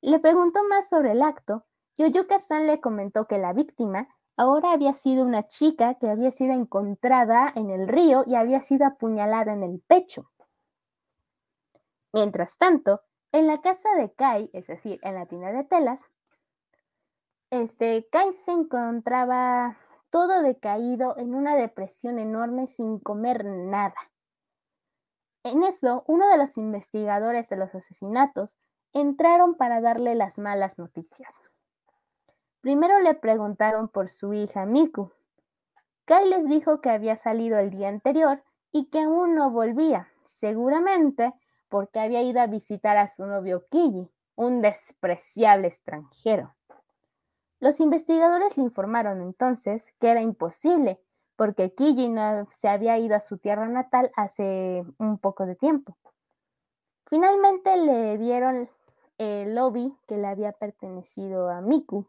[0.00, 1.64] Le preguntó más sobre el acto
[1.96, 6.52] y Oyuka-san le comentó que la víctima ahora había sido una chica que había sido
[6.52, 10.30] encontrada en el río y había sido apuñalada en el pecho.
[12.12, 13.00] Mientras tanto,
[13.32, 16.06] en la casa de Kai, es decir, en la tienda de telas,
[17.50, 19.78] este, Kai se encontraba
[20.10, 23.94] todo decaído en una depresión enorme sin comer nada.
[25.44, 28.56] En eso, uno de los investigadores de los asesinatos
[28.92, 31.40] entraron para darle las malas noticias.
[32.62, 35.10] Primero le preguntaron por su hija Miku.
[36.04, 41.34] Kai les dijo que había salido el día anterior y que aún no volvía, seguramente
[41.68, 46.54] porque había ido a visitar a su novio Kiji, un despreciable extranjero.
[47.58, 51.00] Los investigadores le informaron entonces que era imposible,
[51.34, 55.96] porque Kiji no se había ido a su tierra natal hace un poco de tiempo.
[57.06, 58.70] Finalmente le dieron
[59.18, 62.06] el lobby que le había pertenecido a Miku.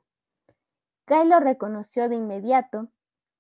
[1.06, 2.90] Kai lo reconoció de inmediato.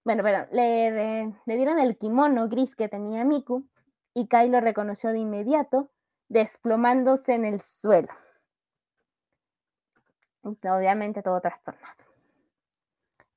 [0.03, 3.65] Bueno, pero le, le, dieron el kimono gris que tenía Miku
[4.13, 5.89] y Kai lo reconoció de inmediato,
[6.27, 8.09] desplomándose en el suelo.
[10.43, 11.95] Obviamente todo trastornado.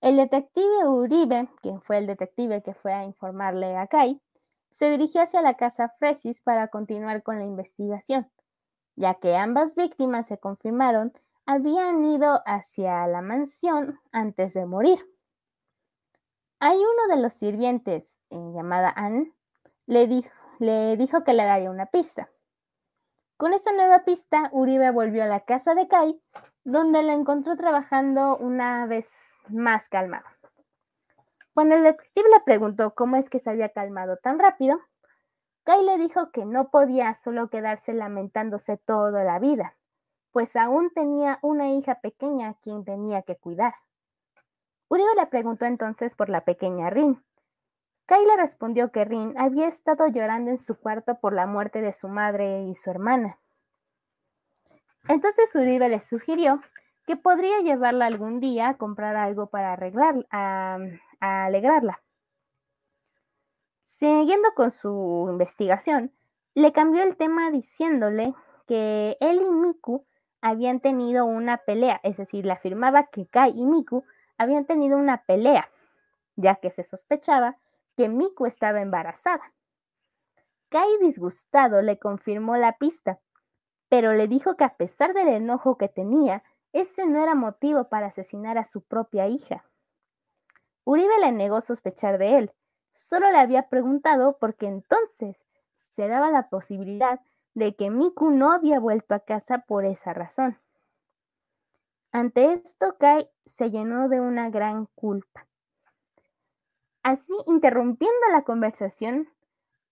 [0.00, 4.20] El detective Uribe, quien fue el detective que fue a informarle a Kai,
[4.72, 8.30] se dirigió hacia la casa Fresis para continuar con la investigación
[8.96, 11.12] ya que ambas víctimas se confirmaron
[11.46, 14.98] habían ido hacia la mansión antes de morir.
[16.58, 19.32] Hay uno de los sirvientes, eh, llamada Anne,
[19.86, 22.30] le dijo, le dijo que le daría una pista.
[23.36, 26.20] Con esa nueva pista, Uribe volvió a la casa de Kai,
[26.64, 30.24] donde lo encontró trabajando una vez más calmado.
[31.54, 34.80] Cuando el detective le preguntó cómo es que se había calmado tan rápido,
[35.64, 39.76] Kai le dijo que no podía solo quedarse lamentándose toda la vida,
[40.36, 43.72] pues aún tenía una hija pequeña a quien tenía que cuidar.
[44.88, 47.24] Uribe le preguntó entonces por la pequeña Rin.
[48.04, 51.94] Kai le respondió que Rin había estado llorando en su cuarto por la muerte de
[51.94, 53.38] su madre y su hermana.
[55.08, 56.60] Entonces Uribe le sugirió
[57.06, 60.76] que podría llevarla algún día a comprar algo para arreglar, a
[61.20, 62.02] alegrarla.
[63.84, 66.12] Siguiendo con su investigación,
[66.52, 68.34] le cambió el tema diciéndole
[68.66, 70.04] que él y Miku
[70.48, 74.04] habían tenido una pelea, es decir, le afirmaba que Kai y Miku
[74.38, 75.70] habían tenido una pelea,
[76.36, 77.56] ya que se sospechaba
[77.96, 79.52] que Miku estaba embarazada.
[80.68, 83.18] Kai disgustado le confirmó la pista,
[83.88, 88.08] pero le dijo que a pesar del enojo que tenía, ese no era motivo para
[88.08, 89.64] asesinar a su propia hija.
[90.84, 92.52] Uribe le negó sospechar de él,
[92.96, 95.44] Solo le había preguntado porque entonces
[95.76, 97.20] se daba la posibilidad
[97.56, 100.58] de que Miku no había vuelto a casa por esa razón.
[102.12, 105.46] Ante esto, Kai se llenó de una gran culpa.
[107.02, 109.30] Así, interrumpiendo la conversación,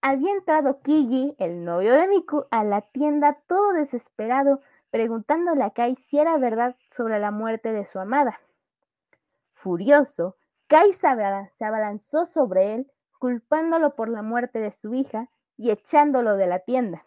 [0.03, 4.61] había entrado Kiji, el novio de Miku, a la tienda todo desesperado,
[4.91, 8.41] preguntándole a Kai si era verdad sobre la muerte de su amada.
[9.55, 10.37] Furioso,
[10.67, 16.47] Kai se abalanzó sobre él, culpándolo por la muerte de su hija y echándolo de
[16.47, 17.07] la tienda.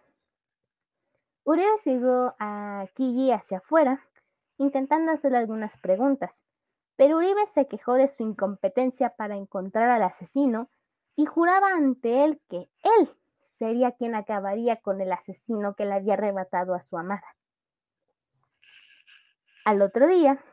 [1.47, 4.01] Uribe siguió a Kiji hacia afuera,
[4.57, 6.43] intentando hacerle algunas preguntas,
[6.97, 10.69] pero Uribe se quejó de su incompetencia para encontrar al asesino
[11.15, 16.15] y juraba ante él que él sería quien acabaría con el asesino que le había
[16.15, 17.37] arrebatado a su amada.
[19.63, 20.43] Al otro día,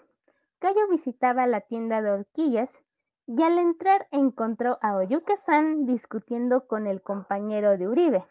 [0.61, 2.85] Cayo visitaba la tienda de horquillas
[3.27, 8.25] y al entrar encontró a Oyuka-san discutiendo con el compañero de Uribe.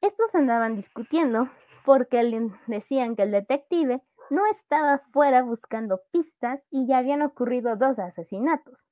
[0.00, 1.48] Estos andaban discutiendo
[1.84, 7.98] porque decían que el detective no estaba fuera buscando pistas y ya habían ocurrido dos
[7.98, 8.88] asesinatos.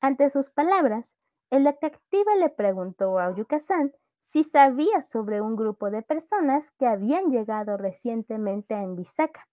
[0.00, 1.16] Ante sus palabras,
[1.50, 3.92] el detective le preguntó a Oyuka-san
[4.22, 9.48] si sabía sobre un grupo de personas que habían llegado recientemente a Envisaka.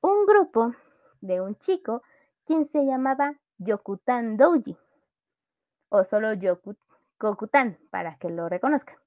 [0.00, 0.74] Un grupo
[1.20, 2.02] de un chico
[2.44, 4.76] quien se llamaba Yokutan Douji,
[5.88, 9.00] o solo Yokutan para que lo reconozca.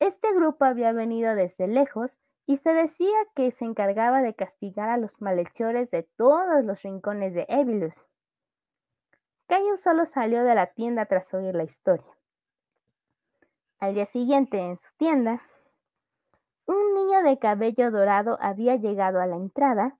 [0.00, 4.96] Este grupo había venido desde lejos y se decía que se encargaba de castigar a
[4.96, 8.08] los malhechores de todos los rincones de Evilus.
[9.46, 12.06] Cayo solo salió de la tienda tras oír la historia.
[13.78, 15.42] Al día siguiente, en su tienda,
[16.66, 19.98] un niño de cabello dorado había llegado a la entrada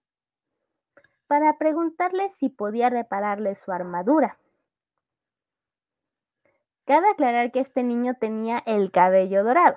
[1.27, 4.39] para preguntarle si podía repararle su armadura.
[6.85, 9.77] Cabe aclarar que este niño tenía el cabello dorado.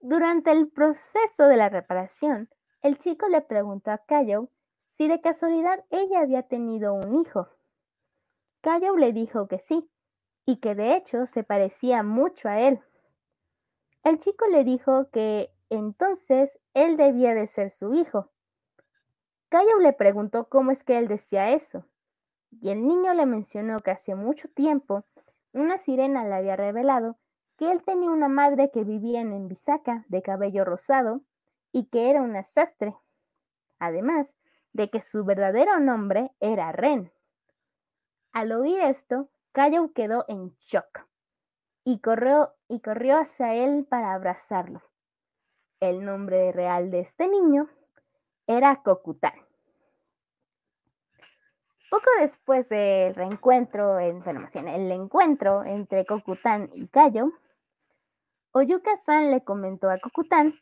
[0.00, 2.48] Durante el proceso de la reparación,
[2.82, 4.48] el chico le preguntó a Cayo
[4.96, 7.48] si de casualidad ella había tenido un hijo.
[8.60, 9.88] Cayo le dijo que sí,
[10.44, 12.80] y que de hecho se parecía mucho a él.
[14.04, 18.30] El chico le dijo que entonces él debía de ser su hijo.
[19.48, 21.84] Cayo le preguntó cómo es que él decía eso,
[22.60, 25.04] y el niño le mencionó que hace mucho tiempo
[25.52, 27.18] una sirena le había revelado
[27.56, 31.22] que él tenía una madre que vivía en Envisaca de cabello rosado
[31.72, 32.96] y que era una sastre,
[33.78, 34.36] además
[34.72, 37.12] de que su verdadero nombre era Ren.
[38.32, 41.06] Al oír esto, Cayo quedó en shock
[41.84, 44.82] y corrió, y corrió hacia él para abrazarlo.
[45.80, 47.68] El nombre real de este niño
[48.46, 49.34] era Kokután.
[51.92, 54.22] Poco después del reencuentro, en,
[54.66, 57.32] el encuentro entre Kokután y Kayo,
[58.52, 60.54] Oyuka-san le comentó a Kokután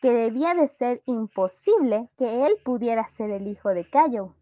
[0.00, 4.34] que debía de ser imposible que él pudiera ser el hijo de Kayo,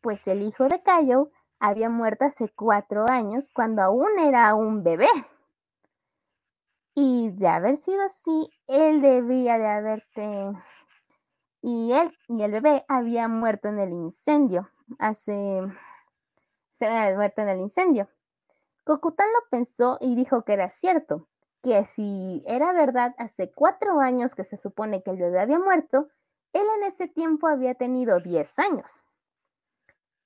[0.00, 1.28] pues el hijo de Kayo
[1.58, 5.10] había muerto hace cuatro años cuando aún era un bebé.
[6.94, 10.50] Y de haber sido así, él debía de haberte...
[11.60, 14.70] Y él y el bebé había muerto en el incendio.
[14.98, 15.60] Hace...
[16.78, 18.08] Se había muerto en el incendio.
[18.84, 21.28] Kokután lo pensó y dijo que era cierto,
[21.62, 26.08] que si era verdad hace cuatro años que se supone que el bebé había muerto,
[26.52, 29.02] él en ese tiempo había tenido diez años.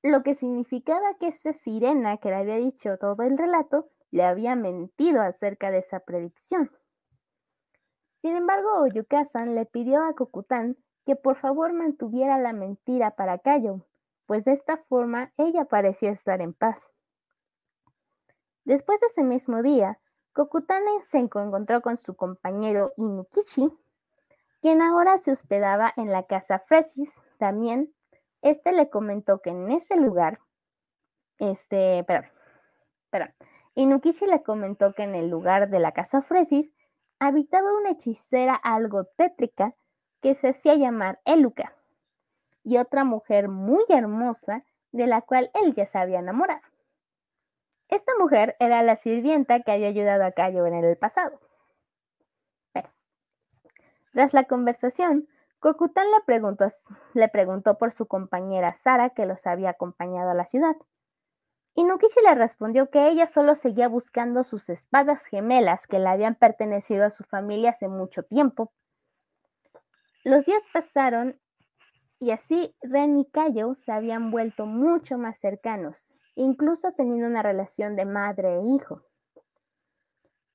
[0.03, 4.57] Lo que significaba que esa sirena que le había dicho todo el relato le había
[4.57, 6.71] mentido acerca de esa predicción.
[8.23, 13.87] Sin embargo, Oyuka-san le pidió a Kokután que por favor mantuviera la mentira para Kayo,
[14.29, 16.93] pues de esta forma ella parecía estar en paz.
[18.65, 19.99] Después de ese mismo día,
[20.35, 23.73] Kokután se encontró con su compañero Inukichi,
[24.61, 27.23] quien ahora se hospedaba en la casa Fresis.
[27.39, 27.95] También,
[28.43, 30.41] este le comentó que en ese lugar,
[31.39, 32.31] este, perdón,
[33.09, 33.35] perdón,
[33.77, 36.71] Inukichi le comentó que en el lugar de la casa Fresis
[37.19, 39.75] habitaba una hechicera algo tétrica
[40.21, 41.78] que se hacía llamar Eluca
[42.69, 44.63] y otra mujer muy hermosa
[44.93, 46.61] de la cual él ya se había enamorado.
[47.89, 51.41] Esta mujer era la sirvienta que había ayudado a Cayo en el pasado.
[54.13, 55.29] tras la conversación,
[55.61, 56.67] Kokután le preguntó,
[57.15, 60.77] le preguntó por su compañera Sara que los había acompañado a la ciudad.
[61.75, 67.05] Inukichi le respondió que ella solo seguía buscando sus espadas gemelas que le habían pertenecido
[67.05, 68.73] a su familia hace mucho tiempo.
[70.25, 71.41] Los días pasaron
[72.21, 77.97] y así Ren y Kayo se habían vuelto mucho más cercanos, incluso teniendo una relación
[77.97, 79.03] de madre e hijo.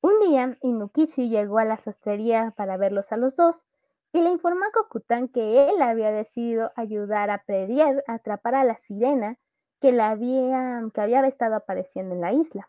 [0.02, 3.66] Un día, Inukichi llegó a la sastrería para verlos a los dos
[4.12, 8.64] y le informó a Kokutan que él había decidido ayudar a Predier a atrapar a
[8.66, 9.38] la sirena
[9.80, 12.68] que, había, que había estado apareciendo en la isla.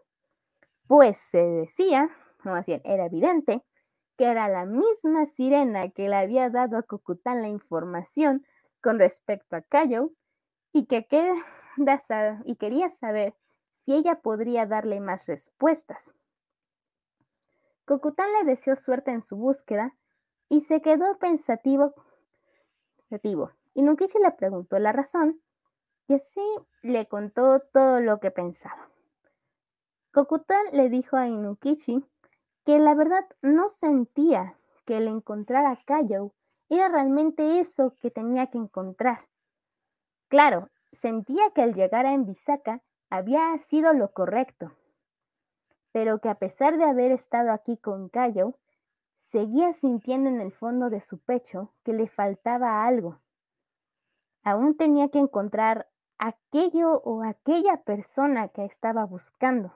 [0.86, 2.10] Pues se decía,
[2.44, 3.64] o más bien era evidente,
[4.16, 8.44] que era la misma sirena que le había dado a Cocután la información
[8.84, 10.10] con respecto a Cayo
[10.70, 11.08] y que
[12.44, 13.34] y quería saber
[13.72, 16.12] si ella podría darle más respuestas.
[17.86, 19.96] Cocután le deseó suerte en su búsqueda
[20.50, 21.94] y se quedó pensativo.
[23.08, 23.52] pensativo.
[23.72, 25.40] Y Nukichi le preguntó la razón
[26.06, 26.42] y así
[26.82, 28.90] le contó todo lo que pensaba.
[30.12, 32.04] Kokutan le dijo a Inukichi
[32.66, 36.32] que la verdad no sentía que el encontrar a Kayo
[36.76, 39.28] era realmente eso que tenía que encontrar.
[40.28, 44.72] Claro, sentía que el llegar a Envisaka había sido lo correcto,
[45.92, 48.58] pero que a pesar de haber estado aquí con Kayo,
[49.16, 53.20] seguía sintiendo en el fondo de su pecho que le faltaba algo.
[54.42, 59.72] Aún tenía que encontrar aquello o aquella persona que estaba buscando.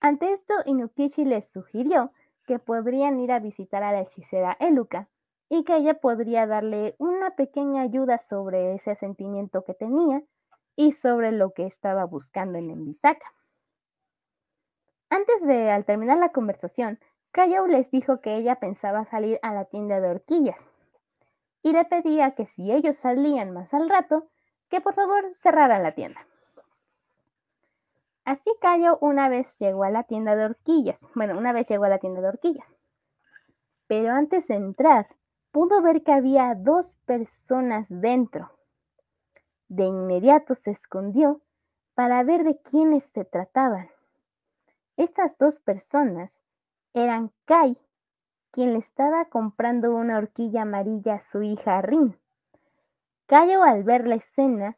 [0.00, 2.12] Ante esto, Inukichi les sugirió
[2.46, 5.08] que podrían ir a visitar a la hechicera Eluka
[5.50, 10.22] y que ella podría darle una pequeña ayuda sobre ese sentimiento que tenía
[10.76, 13.34] y sobre lo que estaba buscando en Envisaka.
[15.10, 17.00] Antes de, al terminar la conversación,
[17.32, 20.68] Kayo les dijo que ella pensaba salir a la tienda de horquillas
[21.62, 24.28] y le pedía que si ellos salían más al rato,
[24.68, 26.24] que por favor cerraran la tienda.
[28.24, 31.08] Así Cayo una vez llegó a la tienda de horquillas.
[31.16, 32.76] Bueno, una vez llegó a la tienda de horquillas.
[33.88, 35.08] Pero antes de entrar,
[35.52, 38.50] pudo ver que había dos personas dentro.
[39.68, 41.40] De inmediato se escondió
[41.94, 43.90] para ver de quiénes se trataban.
[44.96, 46.42] Estas dos personas
[46.92, 47.78] eran Kai,
[48.50, 52.18] quien le estaba comprando una horquilla amarilla a su hija Rin.
[53.26, 54.76] Cayo al ver la escena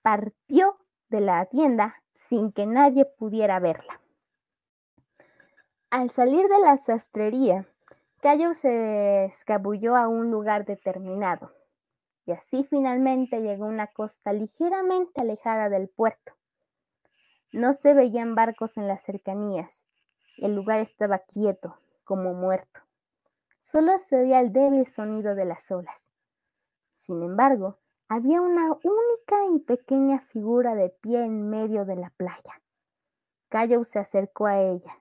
[0.00, 0.78] partió
[1.10, 4.00] de la tienda sin que nadie pudiera verla.
[5.90, 7.66] Al salir de la sastrería,
[8.22, 11.50] Cayo se escabulló a un lugar determinado
[12.24, 16.32] y así finalmente llegó a una costa ligeramente alejada del puerto.
[17.50, 19.84] No se veían barcos en las cercanías.
[20.38, 22.78] El lugar estaba quieto, como muerto.
[23.58, 26.08] Solo se oía el débil sonido de las olas.
[26.94, 32.62] Sin embargo, había una única y pequeña figura de pie en medio de la playa.
[33.48, 34.96] Cayo se acercó a ella.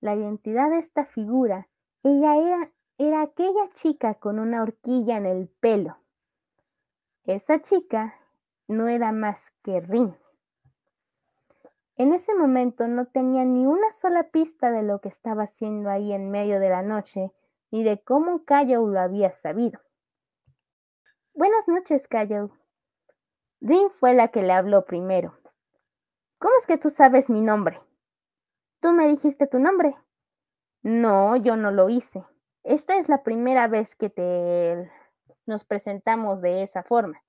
[0.00, 1.68] La identidad de esta figura,
[2.04, 5.96] ella era, era aquella chica con una horquilla en el pelo.
[7.24, 8.14] Esa chica
[8.68, 10.14] no era más que Rin.
[11.96, 16.12] En ese momento no tenía ni una sola pista de lo que estaba haciendo ahí
[16.12, 17.32] en medio de la noche
[17.70, 19.80] ni de cómo Cayo lo había sabido.
[21.32, 22.50] Buenas noches, Cayo.
[23.60, 25.38] Rin fue la que le habló primero.
[26.38, 27.80] ¿Cómo es que tú sabes mi nombre?
[28.80, 29.96] ¿Tú me dijiste tu nombre?
[30.84, 32.22] No, yo no lo hice.
[32.62, 34.90] Esta es la primera vez que te
[35.46, 37.22] nos presentamos de esa forma.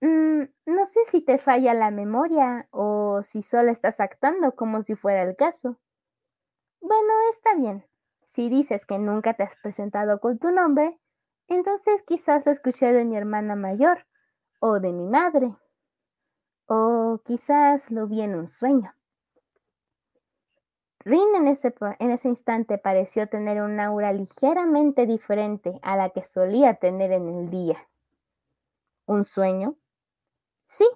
[0.00, 4.94] Mm, no sé si te falla la memoria o si solo estás actuando como si
[4.94, 5.76] fuera el caso.
[6.80, 7.84] Bueno, está bien.
[8.26, 11.00] Si dices que nunca te has presentado con tu nombre,
[11.48, 14.06] entonces quizás lo escuché de mi hermana mayor
[14.60, 15.56] o de mi madre.
[16.66, 18.94] O quizás lo vi en un sueño.
[21.04, 26.24] Rin en ese, en ese instante pareció tener un aura ligeramente diferente a la que
[26.24, 27.88] solía tener en el día.
[29.06, 29.76] ¿Un sueño?
[30.66, 30.86] Sí,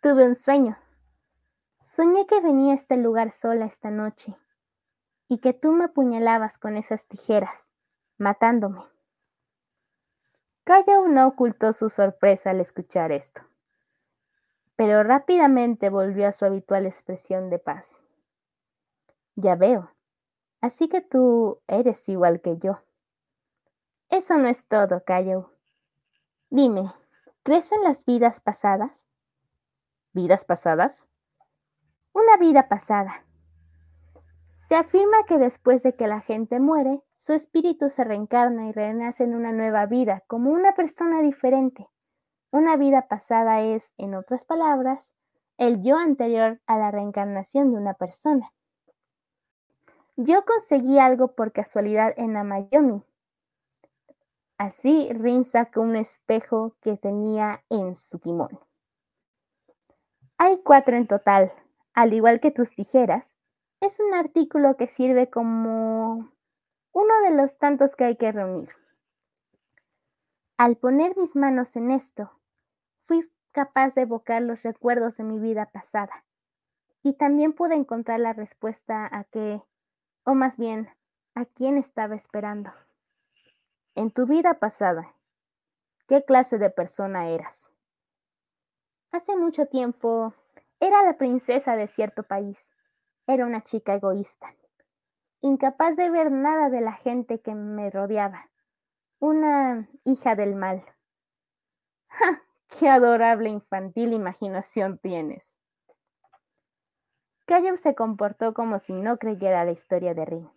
[0.00, 0.78] tuve un sueño.
[1.84, 4.34] Soñé que venía a este lugar sola esta noche
[5.28, 7.70] y que tú me apuñalabas con esas tijeras,
[8.16, 8.82] matándome.
[10.64, 13.42] Callao no ocultó su sorpresa al escuchar esto,
[14.76, 18.06] pero rápidamente volvió a su habitual expresión de paz.
[19.34, 19.90] Ya veo,
[20.60, 22.78] así que tú eres igual que yo.
[24.10, 25.50] Eso no es todo, Callao.
[26.50, 26.92] Dime,
[27.42, 29.06] ¿crees en las vidas pasadas?
[30.12, 31.06] ¿Vidas pasadas?
[32.12, 33.24] Una vida pasada.
[34.58, 39.24] Se afirma que después de que la gente muere, su espíritu se reencarna y renace
[39.24, 41.88] en una nueva vida, como una persona diferente.
[42.50, 45.12] Una vida pasada es, en otras palabras,
[45.56, 48.52] el yo anterior a la reencarnación de una persona.
[50.16, 53.02] Yo conseguí algo por casualidad en Amayomi.
[54.58, 58.60] Así Rin sacó un espejo que tenía en su kimón.
[60.36, 61.52] Hay cuatro en total.
[61.94, 63.34] Al igual que tus tijeras,
[63.80, 66.32] es un artículo que sirve como
[66.92, 68.68] uno de los tantos que hay que reunir.
[70.58, 72.30] Al poner mis manos en esto,
[73.06, 76.24] fui capaz de evocar los recuerdos de mi vida pasada
[77.02, 79.62] y también pude encontrar la respuesta a qué,
[80.24, 80.88] o más bien,
[81.34, 82.72] a quién estaba esperando.
[83.94, 85.14] En tu vida pasada,
[86.08, 87.70] ¿qué clase de persona eras?
[89.10, 90.34] Hace mucho tiempo
[90.80, 92.72] era la princesa de cierto país.
[93.26, 94.54] Era una chica egoísta.
[95.42, 98.48] incapaz de ver nada de la gente que me rodeaba.
[99.18, 100.84] Una hija del mal.
[102.08, 102.42] ¡Ja!
[102.68, 105.56] ¡Qué adorable infantil imaginación tienes!
[107.52, 110.48] Caleb se comportó como si no creyera la historia de Rin.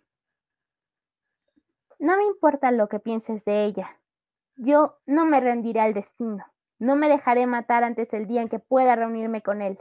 [1.98, 3.98] No me importa lo que pienses de ella.
[4.56, 6.46] Yo no me rendiré al destino.
[6.78, 9.78] No me dejaré matar antes del día en que pueda reunirme con él.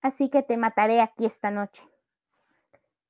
[0.00, 1.88] Así que te mataré aquí esta noche.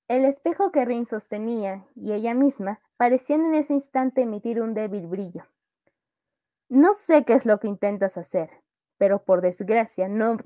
[0.09, 5.07] El espejo que Rin sostenía y ella misma parecían en ese instante emitir un débil
[5.07, 5.47] brillo.
[6.69, 8.51] No sé qué es lo que intentas hacer,
[8.99, 10.37] pero por desgracia no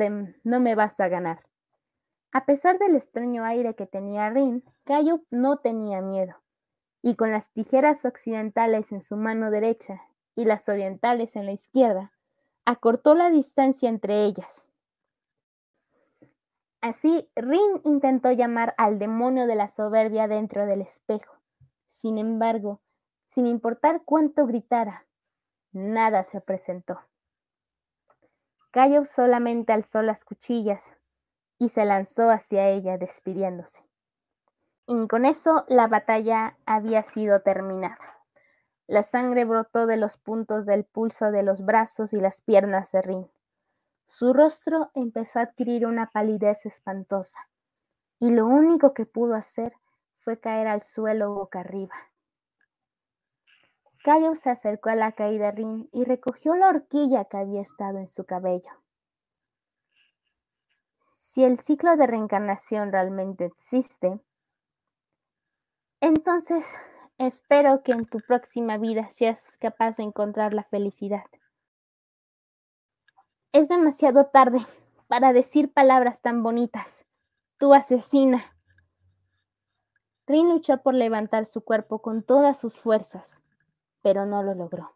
[0.60, 1.40] me vas a ganar.
[2.36, 6.36] A pesar del extraño aire que tenía Rin, Cayo no tenía miedo,
[7.00, 10.02] y con las tijeras occidentales en su mano derecha
[10.34, 12.12] y las orientales en la izquierda,
[12.66, 14.68] acortó la distancia entre ellas.
[16.82, 21.38] Así, Rin intentó llamar al demonio de la soberbia dentro del espejo.
[21.86, 22.82] Sin embargo,
[23.28, 25.06] sin importar cuánto gritara,
[25.72, 27.00] nada se presentó.
[28.72, 30.98] Cayo solamente alzó las cuchillas
[31.58, 33.82] y se lanzó hacia ella despidiéndose.
[34.86, 38.16] Y con eso la batalla había sido terminada.
[38.86, 43.02] La sangre brotó de los puntos del pulso de los brazos y las piernas de
[43.02, 43.30] Rin.
[44.06, 47.48] Su rostro empezó a adquirir una palidez espantosa,
[48.20, 49.72] y lo único que pudo hacer
[50.14, 51.94] fue caer al suelo boca arriba.
[54.04, 58.06] Cayo se acercó a la caída Rin y recogió la horquilla que había estado en
[58.06, 58.70] su cabello.
[61.36, 64.18] Si el ciclo de reencarnación realmente existe,
[66.00, 66.74] entonces
[67.18, 71.24] Espero que en tu próxima vida seas capaz de encontrar la felicidad.
[73.52, 74.58] Es demasiado tarde
[75.08, 77.06] para decir palabras tan bonitas.
[77.56, 78.42] Tu asesina.
[80.26, 83.40] Rin luchó por levantar su cuerpo con todas sus fuerzas,
[84.02, 84.94] pero no lo logró.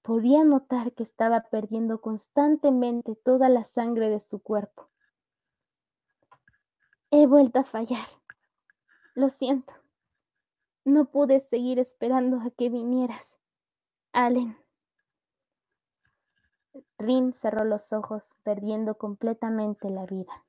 [0.00, 4.88] Podía notar que estaba perdiendo constantemente toda la sangre de su cuerpo.
[7.10, 8.06] He vuelto a fallar.
[9.14, 9.74] Lo siento.
[10.84, 13.38] No pude seguir esperando a que vinieras.
[14.12, 14.56] Allen.
[16.98, 20.44] Rin cerró los ojos, perdiendo completamente la vida.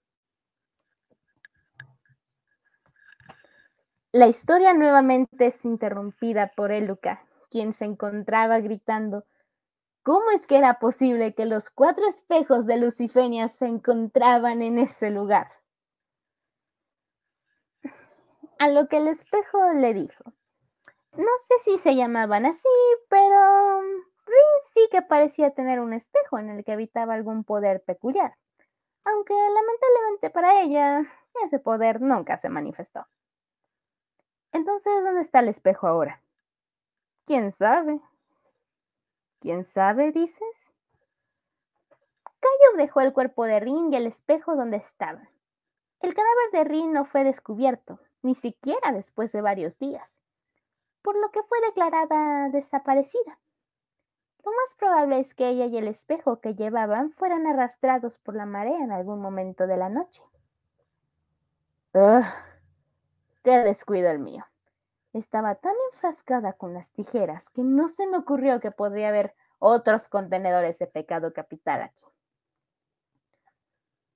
[4.12, 9.26] La historia nuevamente es interrumpida por Eluca, quien se encontraba gritando
[10.03, 15.12] ¿Cómo es que era posible que los cuatro espejos de Lucifenia se encontraban en ese
[15.12, 15.61] lugar?
[18.62, 20.24] A lo que el espejo le dijo.
[21.18, 22.70] No sé si se llamaban así,
[23.09, 28.38] pero Rin sí que parecía tener un espejo en el que habitaba algún poder peculiar,
[29.03, 31.12] aunque lamentablemente para ella
[31.43, 33.07] ese poder nunca se manifestó.
[34.51, 36.22] Entonces, ¿dónde está el espejo ahora?
[37.26, 37.99] ¿Quién sabe?
[39.39, 40.72] ¿Quién sabe, dices?
[42.24, 45.28] Cayo dejó el cuerpo de Rin y el espejo donde estaban.
[45.99, 50.19] El cadáver de Rin no fue descubierto, ni siquiera después de varios días,
[51.01, 53.39] por lo que fue declarada desaparecida.
[54.43, 58.45] Lo más probable es que ella y el espejo que llevaban fueran arrastrados por la
[58.45, 60.24] marea en algún momento de la noche.
[61.93, 62.26] ¡Ugh!
[63.43, 64.45] ¡Qué descuido el mío!
[65.13, 70.07] Estaba tan enfrascada con las tijeras que no se me ocurrió que podría haber otros
[70.09, 72.05] contenedores de pecado capital aquí.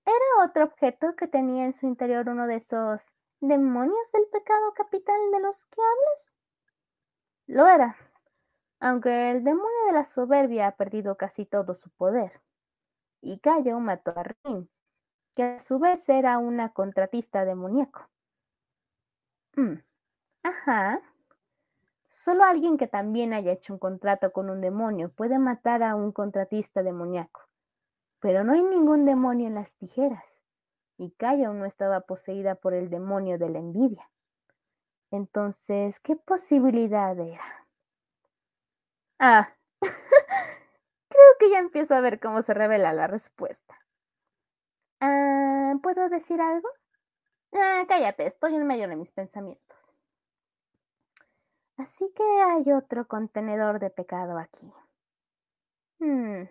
[0.06, 3.12] Era otro objeto que tenía en su interior uno de esos
[3.48, 6.34] demonios del pecado capital de los que hablas?
[7.48, 7.96] Lo era,
[8.80, 12.42] aunque el demonio de la soberbia ha perdido casi todo su poder.
[13.22, 14.70] Y Cayo mató a Rin,
[15.36, 18.10] que a su vez era una contratista demoníaco.
[19.56, 19.76] Mm,
[20.44, 21.02] ajá.
[22.10, 26.12] Solo alguien que también haya hecho un contrato con un demonio puede matar a un
[26.12, 27.42] contratista demoníaco.
[28.20, 30.45] Pero no hay ningún demonio en las tijeras
[30.98, 34.10] y Kaya aún no estaba poseída por el demonio de la envidia.
[35.12, 37.68] Entonces, ¿qué posibilidad era?
[39.20, 39.54] Ah,
[41.10, 43.80] creo que ya empiezo a ver cómo se revela la respuesta.
[45.00, 46.68] Ah, ¿Puedo decir algo?
[47.54, 49.92] Ah, cállate, estoy en medio de mis pensamientos.
[51.78, 54.72] Así que hay otro contenedor de pecado aquí.
[56.00, 56.44] Hmm.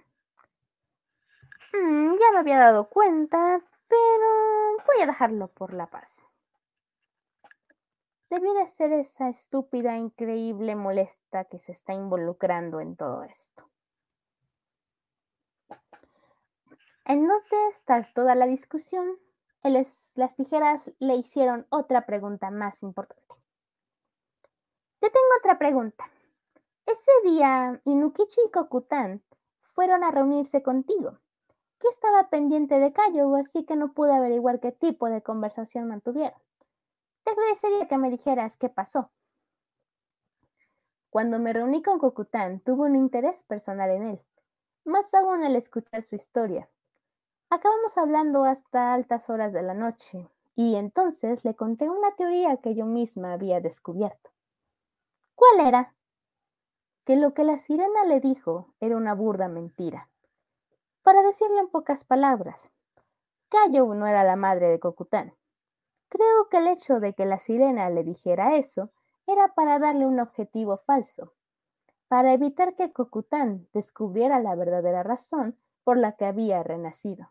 [1.73, 6.29] Hmm, ya me había dado cuenta, pero voy a dejarlo por la paz.
[8.31, 13.69] Debió de ser esa estúpida, increíble, molesta que se está involucrando en todo esto.
[17.05, 19.19] Entonces, tras toda la discusión,
[19.63, 23.23] las tijeras le hicieron otra pregunta más importante.
[25.01, 26.11] Te tengo otra pregunta.
[26.87, 29.23] Ese día, Inukichi y Kokutan
[29.61, 31.19] fueron a reunirse contigo.
[31.83, 36.39] Yo estaba pendiente de Cayo, así que no pude averiguar qué tipo de conversación mantuvieron.
[37.25, 39.11] Te agradecería que me dijeras qué pasó.
[41.11, 44.21] Cuando me reuní con Kokutan, tuve un interés personal en él,
[44.85, 46.69] más aún al escuchar su historia.
[47.51, 52.75] Acabamos hablando hasta altas horas de la noche, y entonces le conté una teoría que
[52.75, 54.31] yo misma había descubierto.
[55.35, 55.95] ¿Cuál era?
[57.05, 60.11] Que lo que la sirena le dijo era una burda mentira.
[61.05, 62.71] Para decirlo en pocas palabras,
[63.51, 65.37] Cayo no era la madre de Cocután.
[66.09, 68.91] Creo que el hecho de que la sirena le dijera eso
[69.27, 71.35] era para darle un objetivo falso,
[72.09, 77.31] para evitar que Cocután descubriera la verdadera razón por la que había renacido.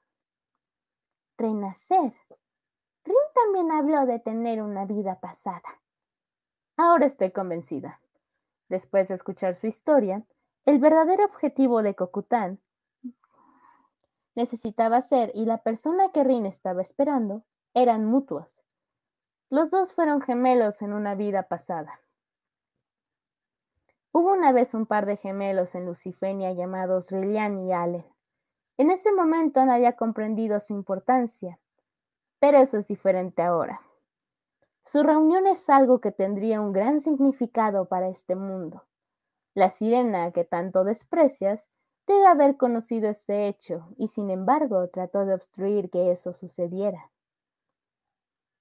[1.36, 2.14] Renacer.
[3.04, 5.82] Rin también habló de tener una vida pasada.
[6.78, 8.00] Ahora estoy convencida.
[8.70, 10.24] Después de escuchar su historia,
[10.66, 12.60] el verdadero objetivo de Cocután
[14.36, 18.64] necesitaba ser y la persona que Rin estaba esperando eran mutuos.
[19.50, 22.00] Los dos fueron gemelos en una vida pasada.
[24.12, 28.06] Hubo una vez un par de gemelos en Lucifenia llamados Rillian y Allen.
[28.78, 31.60] En ese momento no había comprendido su importancia,
[32.40, 33.82] pero eso es diferente ahora.
[34.84, 38.84] Su reunión es algo que tendría un gran significado para este mundo.
[39.54, 41.70] La sirena que tanto desprecias
[42.08, 47.10] debe haber conocido ese hecho y sin embargo trató de obstruir que eso sucediera.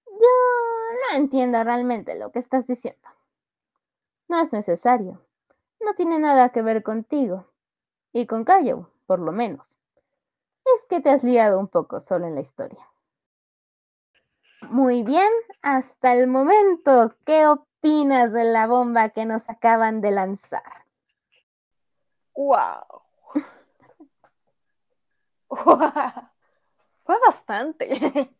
[0.07, 0.29] Yo
[1.11, 3.09] no entiendo realmente lo que estás diciendo.
[4.29, 5.21] No es necesario.
[5.81, 7.47] No tiene nada que ver contigo.
[8.13, 9.79] Y con Cayo, por lo menos.
[10.77, 12.87] Es que te has liado un poco solo en la historia.
[14.71, 15.29] Muy bien,
[15.61, 20.87] hasta el momento, ¿qué opinas de la bomba que nos acaban de lanzar?
[22.35, 23.03] ¡Wow!
[27.05, 28.31] Fue bastante.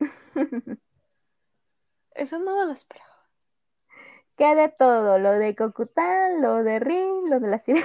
[2.14, 3.12] Eso no me lo esperaba.
[4.36, 5.18] ¿Qué de todo?
[5.18, 7.82] Lo de Cocután, lo de Rin, lo de la ciudad.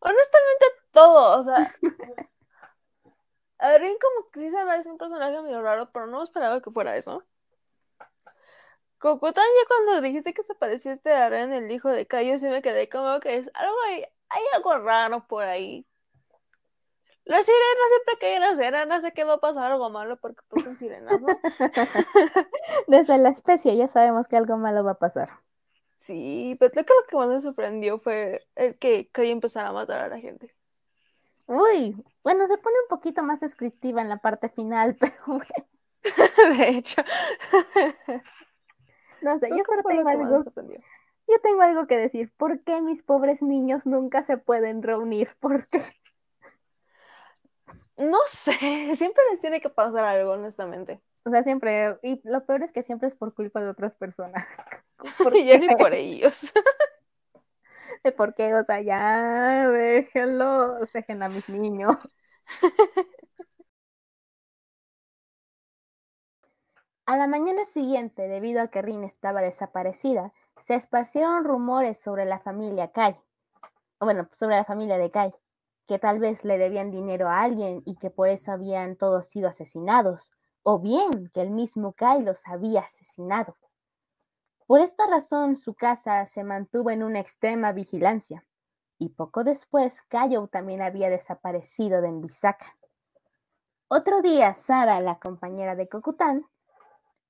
[0.00, 1.40] Honestamente, todo.
[1.40, 1.74] O sea,
[3.58, 6.60] a Rin como que sí se me hace un personaje medio raro, pero no esperaba
[6.60, 7.24] que fuera eso.
[8.98, 12.46] Cocután, ya cuando dijiste que se parecía este a Ren, el hijo de Cayo, sí
[12.46, 15.86] me quedé como que es algo ahí, hay algo raro por ahí.
[17.24, 20.40] Las sirenas siempre que hay una sirena sé que va a pasar algo malo porque
[20.48, 21.28] pues son sirenas, ¿no?
[22.88, 25.30] Desde la especie ya sabemos que algo malo va a pasar.
[25.96, 29.72] Sí, pero creo que lo que más me sorprendió fue el que Cayo empezara a
[29.72, 30.54] matar a la gente.
[31.46, 35.66] Uy, bueno, se pone un poquito más descriptiva en la parte final, pero bueno.
[36.58, 37.02] de hecho.
[39.20, 40.42] no sé, yo solo tengo algo.
[41.30, 42.32] Yo tengo algo que decir.
[42.36, 45.30] ¿Por qué mis pobres niños nunca se pueden reunir?
[45.40, 45.82] ¿Por qué?
[47.96, 48.52] No sé,
[48.96, 51.00] siempre les tiene que pasar algo, honestamente.
[51.24, 54.46] O sea, siempre, y lo peor es que siempre es por culpa de otras personas.
[55.34, 56.52] y ya ni por ellos.
[58.04, 58.54] ¿De por qué?
[58.54, 61.96] O sea, ya déjenlos, dejen a mis niños.
[67.04, 72.38] A la mañana siguiente, debido a que Rin estaba desaparecida, se esparcieron rumores sobre la
[72.38, 73.16] familia Kai.
[73.98, 75.34] Bueno, sobre la familia de Kai,
[75.86, 79.48] que tal vez le debían dinero a alguien y que por eso habían todos sido
[79.48, 80.32] asesinados,
[80.62, 83.56] o bien que el mismo Kai los había asesinado.
[84.66, 88.44] Por esta razón, su casa se mantuvo en una extrema vigilancia,
[88.98, 92.76] y poco después Cayo también había desaparecido de Envisaka.
[93.88, 96.46] Otro día, Sara, la compañera de Cocután,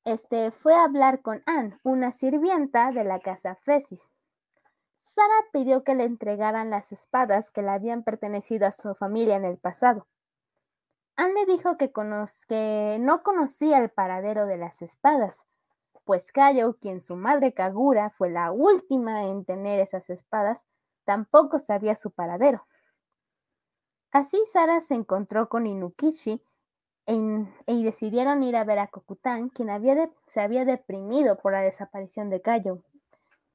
[0.04, 4.12] este, fue a hablar con Anne, una sirvienta de la casa Fresis.
[4.98, 9.44] Sara pidió que le entregaran las espadas que le habían pertenecido a su familia en
[9.44, 10.06] el pasado.
[11.16, 11.92] Anne le dijo que,
[12.48, 15.46] que no conocía el paradero de las espadas,
[16.04, 20.64] pues Cayo, quien su madre Kagura fue la última en tener esas espadas,
[21.04, 22.66] tampoco sabía su paradero.
[24.12, 26.42] Así Sara se encontró con Inukishi
[27.66, 29.68] y decidieron ir a ver a Kokután, quien
[30.26, 32.82] se había deprimido por la desaparición de Cayo,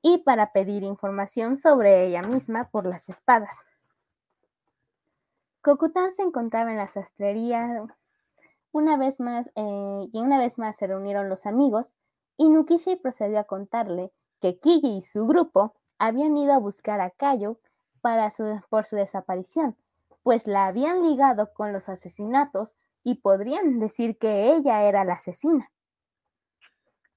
[0.01, 3.57] y para pedir información sobre ella misma por las espadas.
[5.61, 7.85] Kokután se encontraba en la sastrería
[8.71, 11.93] una vez más, eh, y una vez más se reunieron los amigos
[12.37, 17.13] y Nukishi procedió a contarle que Kiji y su grupo habían ido a buscar a
[18.01, 18.31] para
[18.69, 19.75] por su desaparición,
[20.21, 22.75] pues la habían ligado con los asesinatos
[23.05, 25.71] y podrían decir que ella era la asesina.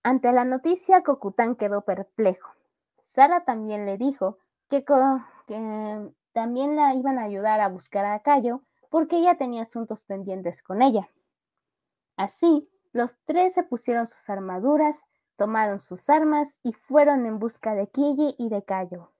[0.02, 2.52] Ante la noticia, Cocután quedó perplejo.
[3.02, 8.62] Sara también le dijo que, que también la iban a ayudar a buscar a Cayo
[8.90, 11.08] porque ella tenía asuntos pendientes con ella.
[12.16, 15.04] Así, los tres se pusieron sus armaduras,
[15.36, 19.10] tomaron sus armas y fueron en busca de Kiji y de Cayo.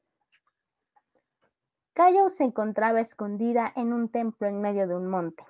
[1.95, 5.45] Cayo se encontraba escondida en un templo en medio de un monte.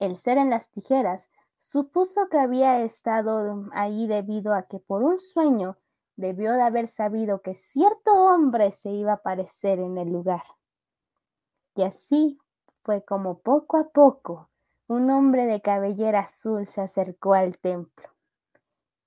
[0.00, 5.20] El ser en las tijeras supuso que había estado ahí debido a que por un
[5.20, 5.76] sueño
[6.16, 10.42] debió de haber sabido que cierto hombre se iba a aparecer en el lugar.
[11.76, 12.38] Y así
[12.82, 14.50] fue como poco a poco
[14.88, 18.08] un hombre de cabellera azul se acercó al templo.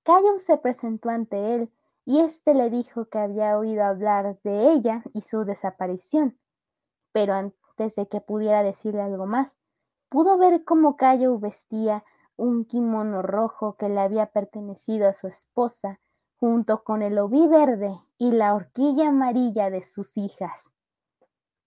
[0.02, 1.70] Cayo se presentó ante él
[2.06, 6.38] y éste le dijo que había oído hablar de ella y su desaparición.
[7.12, 9.58] Pero antes de que pudiera decirle algo más,
[10.14, 12.04] pudo ver cómo Cayo vestía
[12.36, 15.98] un kimono rojo que le había pertenecido a su esposa,
[16.36, 20.72] junto con el oví verde y la horquilla amarilla de sus hijas.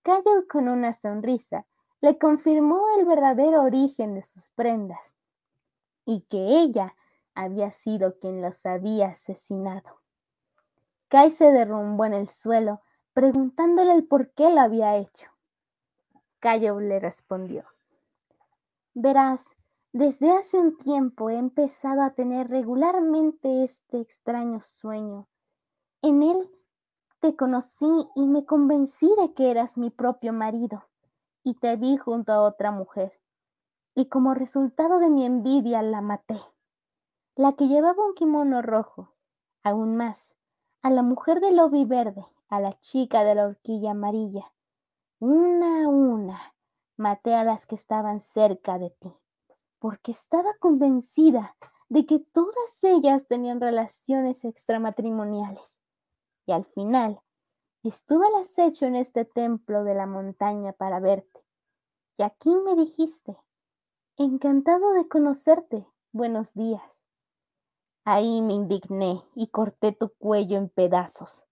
[0.01, 1.65] Cayo con una sonrisa
[1.99, 5.13] le confirmó el verdadero origen de sus prendas
[6.05, 6.95] y que ella
[7.35, 9.99] había sido quien los había asesinado.
[11.09, 12.79] Kai se derrumbó en el suelo,
[13.11, 15.31] preguntándole el por qué lo había hecho.
[16.39, 17.65] Cayo le respondió,
[18.99, 19.45] Verás,
[19.93, 25.27] desde hace un tiempo he empezado a tener regularmente este extraño sueño.
[26.01, 26.49] En él
[27.19, 27.85] te conocí
[28.15, 30.85] y me convencí de que eras mi propio marido,
[31.43, 33.13] y te vi junto a otra mujer.
[33.93, 36.39] Y como resultado de mi envidia la maté.
[37.35, 39.13] La que llevaba un kimono rojo,
[39.61, 40.35] aún más,
[40.81, 44.51] a la mujer del lobby verde, a la chica de la horquilla amarilla.
[45.19, 46.56] Una a una
[46.97, 49.13] maté a las que estaban cerca de ti,
[49.79, 51.55] porque estaba convencida
[51.89, 55.77] de que todas ellas tenían relaciones extramatrimoniales.
[56.45, 57.21] Y al final,
[57.83, 61.43] estuve al acecho en este templo de la montaña para verte.
[62.17, 63.37] Y aquí me dijiste,
[64.17, 66.97] encantado de conocerte, buenos días.
[68.03, 71.45] Ahí me indigné y corté tu cuello en pedazos.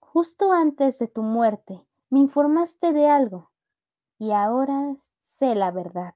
[0.00, 3.53] Justo antes de tu muerte me informaste de algo
[4.24, 6.14] y ahora sé la verdad,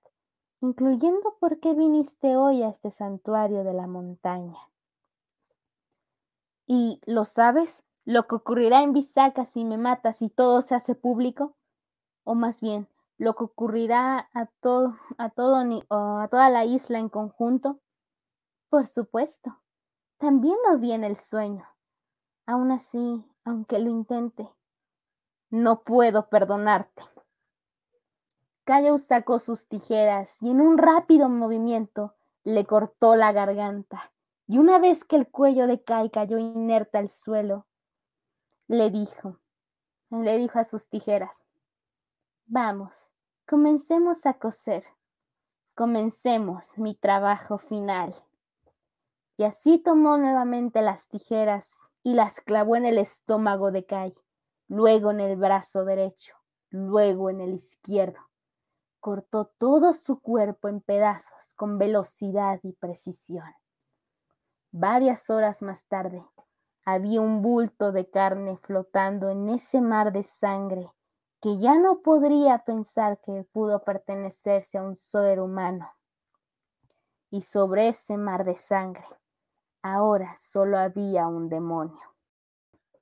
[0.62, 4.58] incluyendo por qué viniste hoy a este santuario de la montaña.
[6.66, 7.84] ¿Y lo sabes?
[8.06, 11.54] ¿Lo que ocurrirá en Bisaca si me matas y todo se hace público?
[12.24, 12.88] O más bien,
[13.18, 17.78] lo que ocurrirá a, a, todo, a toda la isla en conjunto?
[18.70, 19.60] Por supuesto,
[20.16, 21.66] también lo vi en el sueño.
[22.46, 24.48] Aún así, aunque lo intente,
[25.50, 27.02] no puedo perdonarte.
[28.68, 32.14] Cayo sacó sus tijeras y en un rápido movimiento
[32.44, 34.12] le cortó la garganta.
[34.46, 37.66] Y una vez que el cuello de Kai cayó inerte al suelo,
[38.66, 39.38] le dijo,
[40.10, 41.42] le dijo a sus tijeras,
[42.44, 43.10] vamos,
[43.46, 44.84] comencemos a coser,
[45.74, 48.22] comencemos mi trabajo final
[49.38, 54.14] y así tomó nuevamente las tijeras y las clavó en el estómago de Kai,
[54.68, 56.36] luego en el brazo derecho,
[56.68, 58.27] luego en el izquierdo.
[59.00, 63.52] Cortó todo su cuerpo en pedazos con velocidad y precisión.
[64.70, 66.24] Varias horas más tarde,
[66.84, 70.90] había un bulto de carne flotando en ese mar de sangre
[71.40, 75.88] que ya no podría pensar que pudo pertenecerse a un ser humano.
[77.30, 79.06] Y sobre ese mar de sangre
[79.82, 82.02] Ahora solo había un demonio.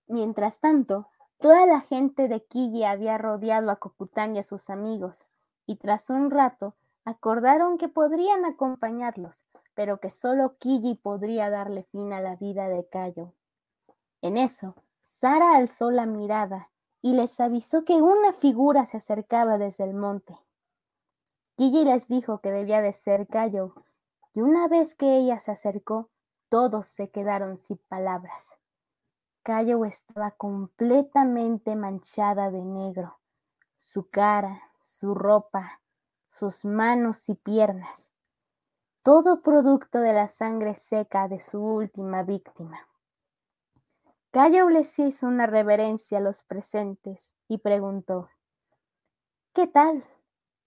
[0.06, 5.28] Mientras tanto, toda la gente de Quille había rodeado a Cocután y a sus amigos,
[5.66, 9.44] y tras un rato acordaron que podrían acompañarlos,
[9.74, 13.32] pero que solo Quille podría darle fin a la vida de Cayo.
[14.22, 16.70] En eso, Sara alzó la mirada
[17.02, 20.36] y les avisó que una figura se acercaba desde el monte.
[21.56, 23.74] Quille les dijo que debía de ser Cayo,
[24.34, 26.10] y una vez que ella se acercó,
[26.48, 28.58] todos se quedaron sin palabras.
[29.42, 33.18] Cayo estaba completamente manchada de negro.
[33.76, 35.80] Su cara, su ropa,
[36.30, 38.12] sus manos y piernas.
[39.02, 42.78] Todo producto de la sangre seca de su última víctima.
[44.30, 48.28] Cayo les hizo una reverencia a los presentes y preguntó,
[49.52, 50.04] ¿Qué tal?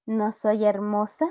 [0.05, 1.27] ¿No soy hermosa?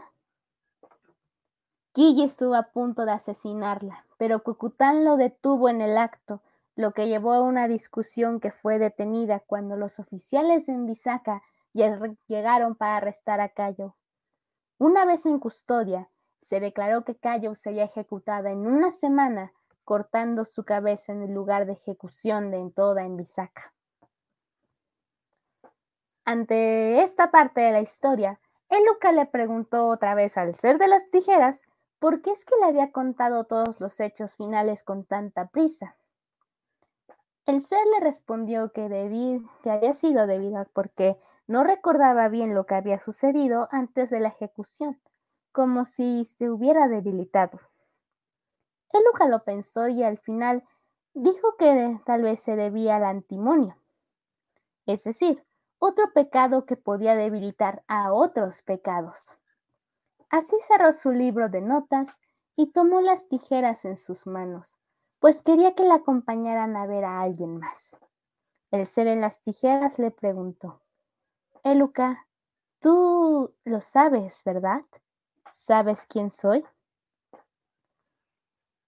[1.95, 6.43] Guille estuvo a punto de asesinarla, pero Cucután lo detuvo en el acto,
[6.75, 11.43] lo que llevó a una discusión que fue detenida cuando los oficiales en Bisaca
[12.27, 13.97] llegaron para arrestar a Cayo.
[14.79, 16.11] Una vez en custodia,
[16.41, 19.53] se declaró que Cayo sería ejecutada en una semana
[19.85, 23.73] cortando su cabeza en el lugar de ejecución de toda Envisaca.
[26.25, 31.11] Ante esta parte de la historia, Eluca le preguntó otra vez al ser de las
[31.11, 31.65] tijeras
[31.99, 35.97] por qué es que le había contado todos los hechos finales con tanta prisa.
[37.47, 38.89] El ser le respondió que,
[39.63, 41.19] que había sido debido a porque
[41.49, 45.01] no recordaba bien lo que había sucedido antes de la ejecución,
[45.51, 47.59] como si se hubiera debilitado.
[48.93, 50.63] Eluca lo pensó y al final
[51.15, 53.77] dijo que tal vez se debía al antimonio,
[54.87, 55.43] es decir,
[55.79, 59.39] otro pecado que podía debilitar a otros pecados.
[60.29, 62.19] Así cerró su libro de notas
[62.57, 64.79] y tomó las tijeras en sus manos,
[65.19, 67.99] pues quería que la acompañaran a ver a alguien más.
[68.71, 70.83] El ser en las tijeras le preguntó,
[71.65, 72.27] Eluca,
[72.81, 74.83] tú lo sabes, ¿verdad?
[75.55, 76.65] ¿Sabes quién soy?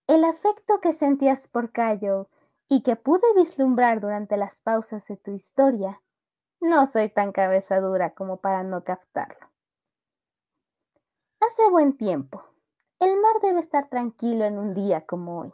[0.07, 2.29] El afecto que sentías por Cayo
[2.69, 6.01] y que pude vislumbrar durante las pausas de tu historia,
[6.61, 9.49] no soy tan cabeza dura como para no captarlo.
[11.41, 12.45] Hace buen tiempo.
[12.99, 15.53] El mar debe estar tranquilo en un día como hoy.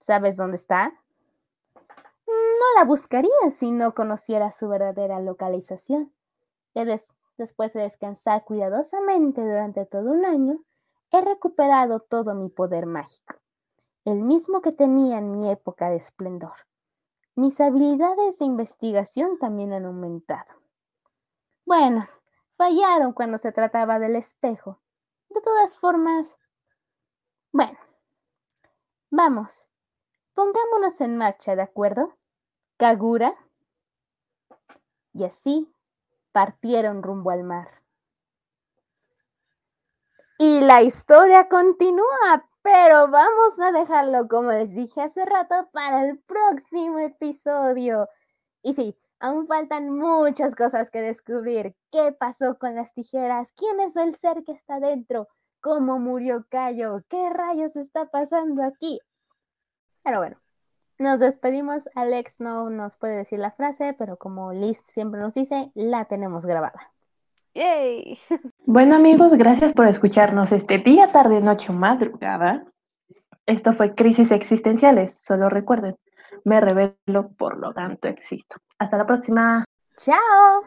[0.00, 0.94] ¿Sabes dónde está?
[2.60, 6.12] No la buscaría si no conociera su verdadera localización.
[7.38, 10.62] después de descansar cuidadosamente durante todo un año,
[11.10, 13.36] he recuperado todo mi poder mágico,
[14.04, 16.52] el mismo que tenía en mi época de esplendor.
[17.34, 20.52] Mis habilidades de investigación también han aumentado.
[21.64, 22.06] Bueno,
[22.58, 24.78] fallaron cuando se trataba del espejo.
[25.30, 26.36] De todas formas,
[27.52, 27.78] bueno,
[29.08, 29.66] vamos,
[30.34, 32.19] pongámonos en marcha, ¿de acuerdo?
[32.80, 33.34] Kagura.
[35.12, 35.70] Y así
[36.32, 37.68] partieron rumbo al mar.
[40.38, 46.20] Y la historia continúa, pero vamos a dejarlo, como les dije hace rato, para el
[46.20, 48.08] próximo episodio.
[48.62, 51.76] Y sí, aún faltan muchas cosas que descubrir.
[51.92, 53.52] ¿Qué pasó con las tijeras?
[53.56, 55.28] ¿Quién es el ser que está dentro?
[55.60, 57.04] ¿Cómo murió Cayo?
[57.10, 58.98] ¿Qué rayos está pasando aquí?
[60.02, 60.39] Pero bueno,
[61.00, 61.88] nos despedimos.
[61.94, 66.46] Alex no nos puede decir la frase, pero como Liz siempre nos dice, la tenemos
[66.46, 66.92] grabada.
[67.54, 68.18] ¡Yay!
[68.66, 72.64] Bueno amigos, gracias por escucharnos este día, tarde, noche o madrugada.
[73.46, 75.18] Esto fue Crisis Existenciales.
[75.18, 75.96] Solo recuerden,
[76.44, 78.56] me revelo, por lo tanto existo.
[78.78, 79.64] Hasta la próxima.
[79.96, 80.62] ¡Chao!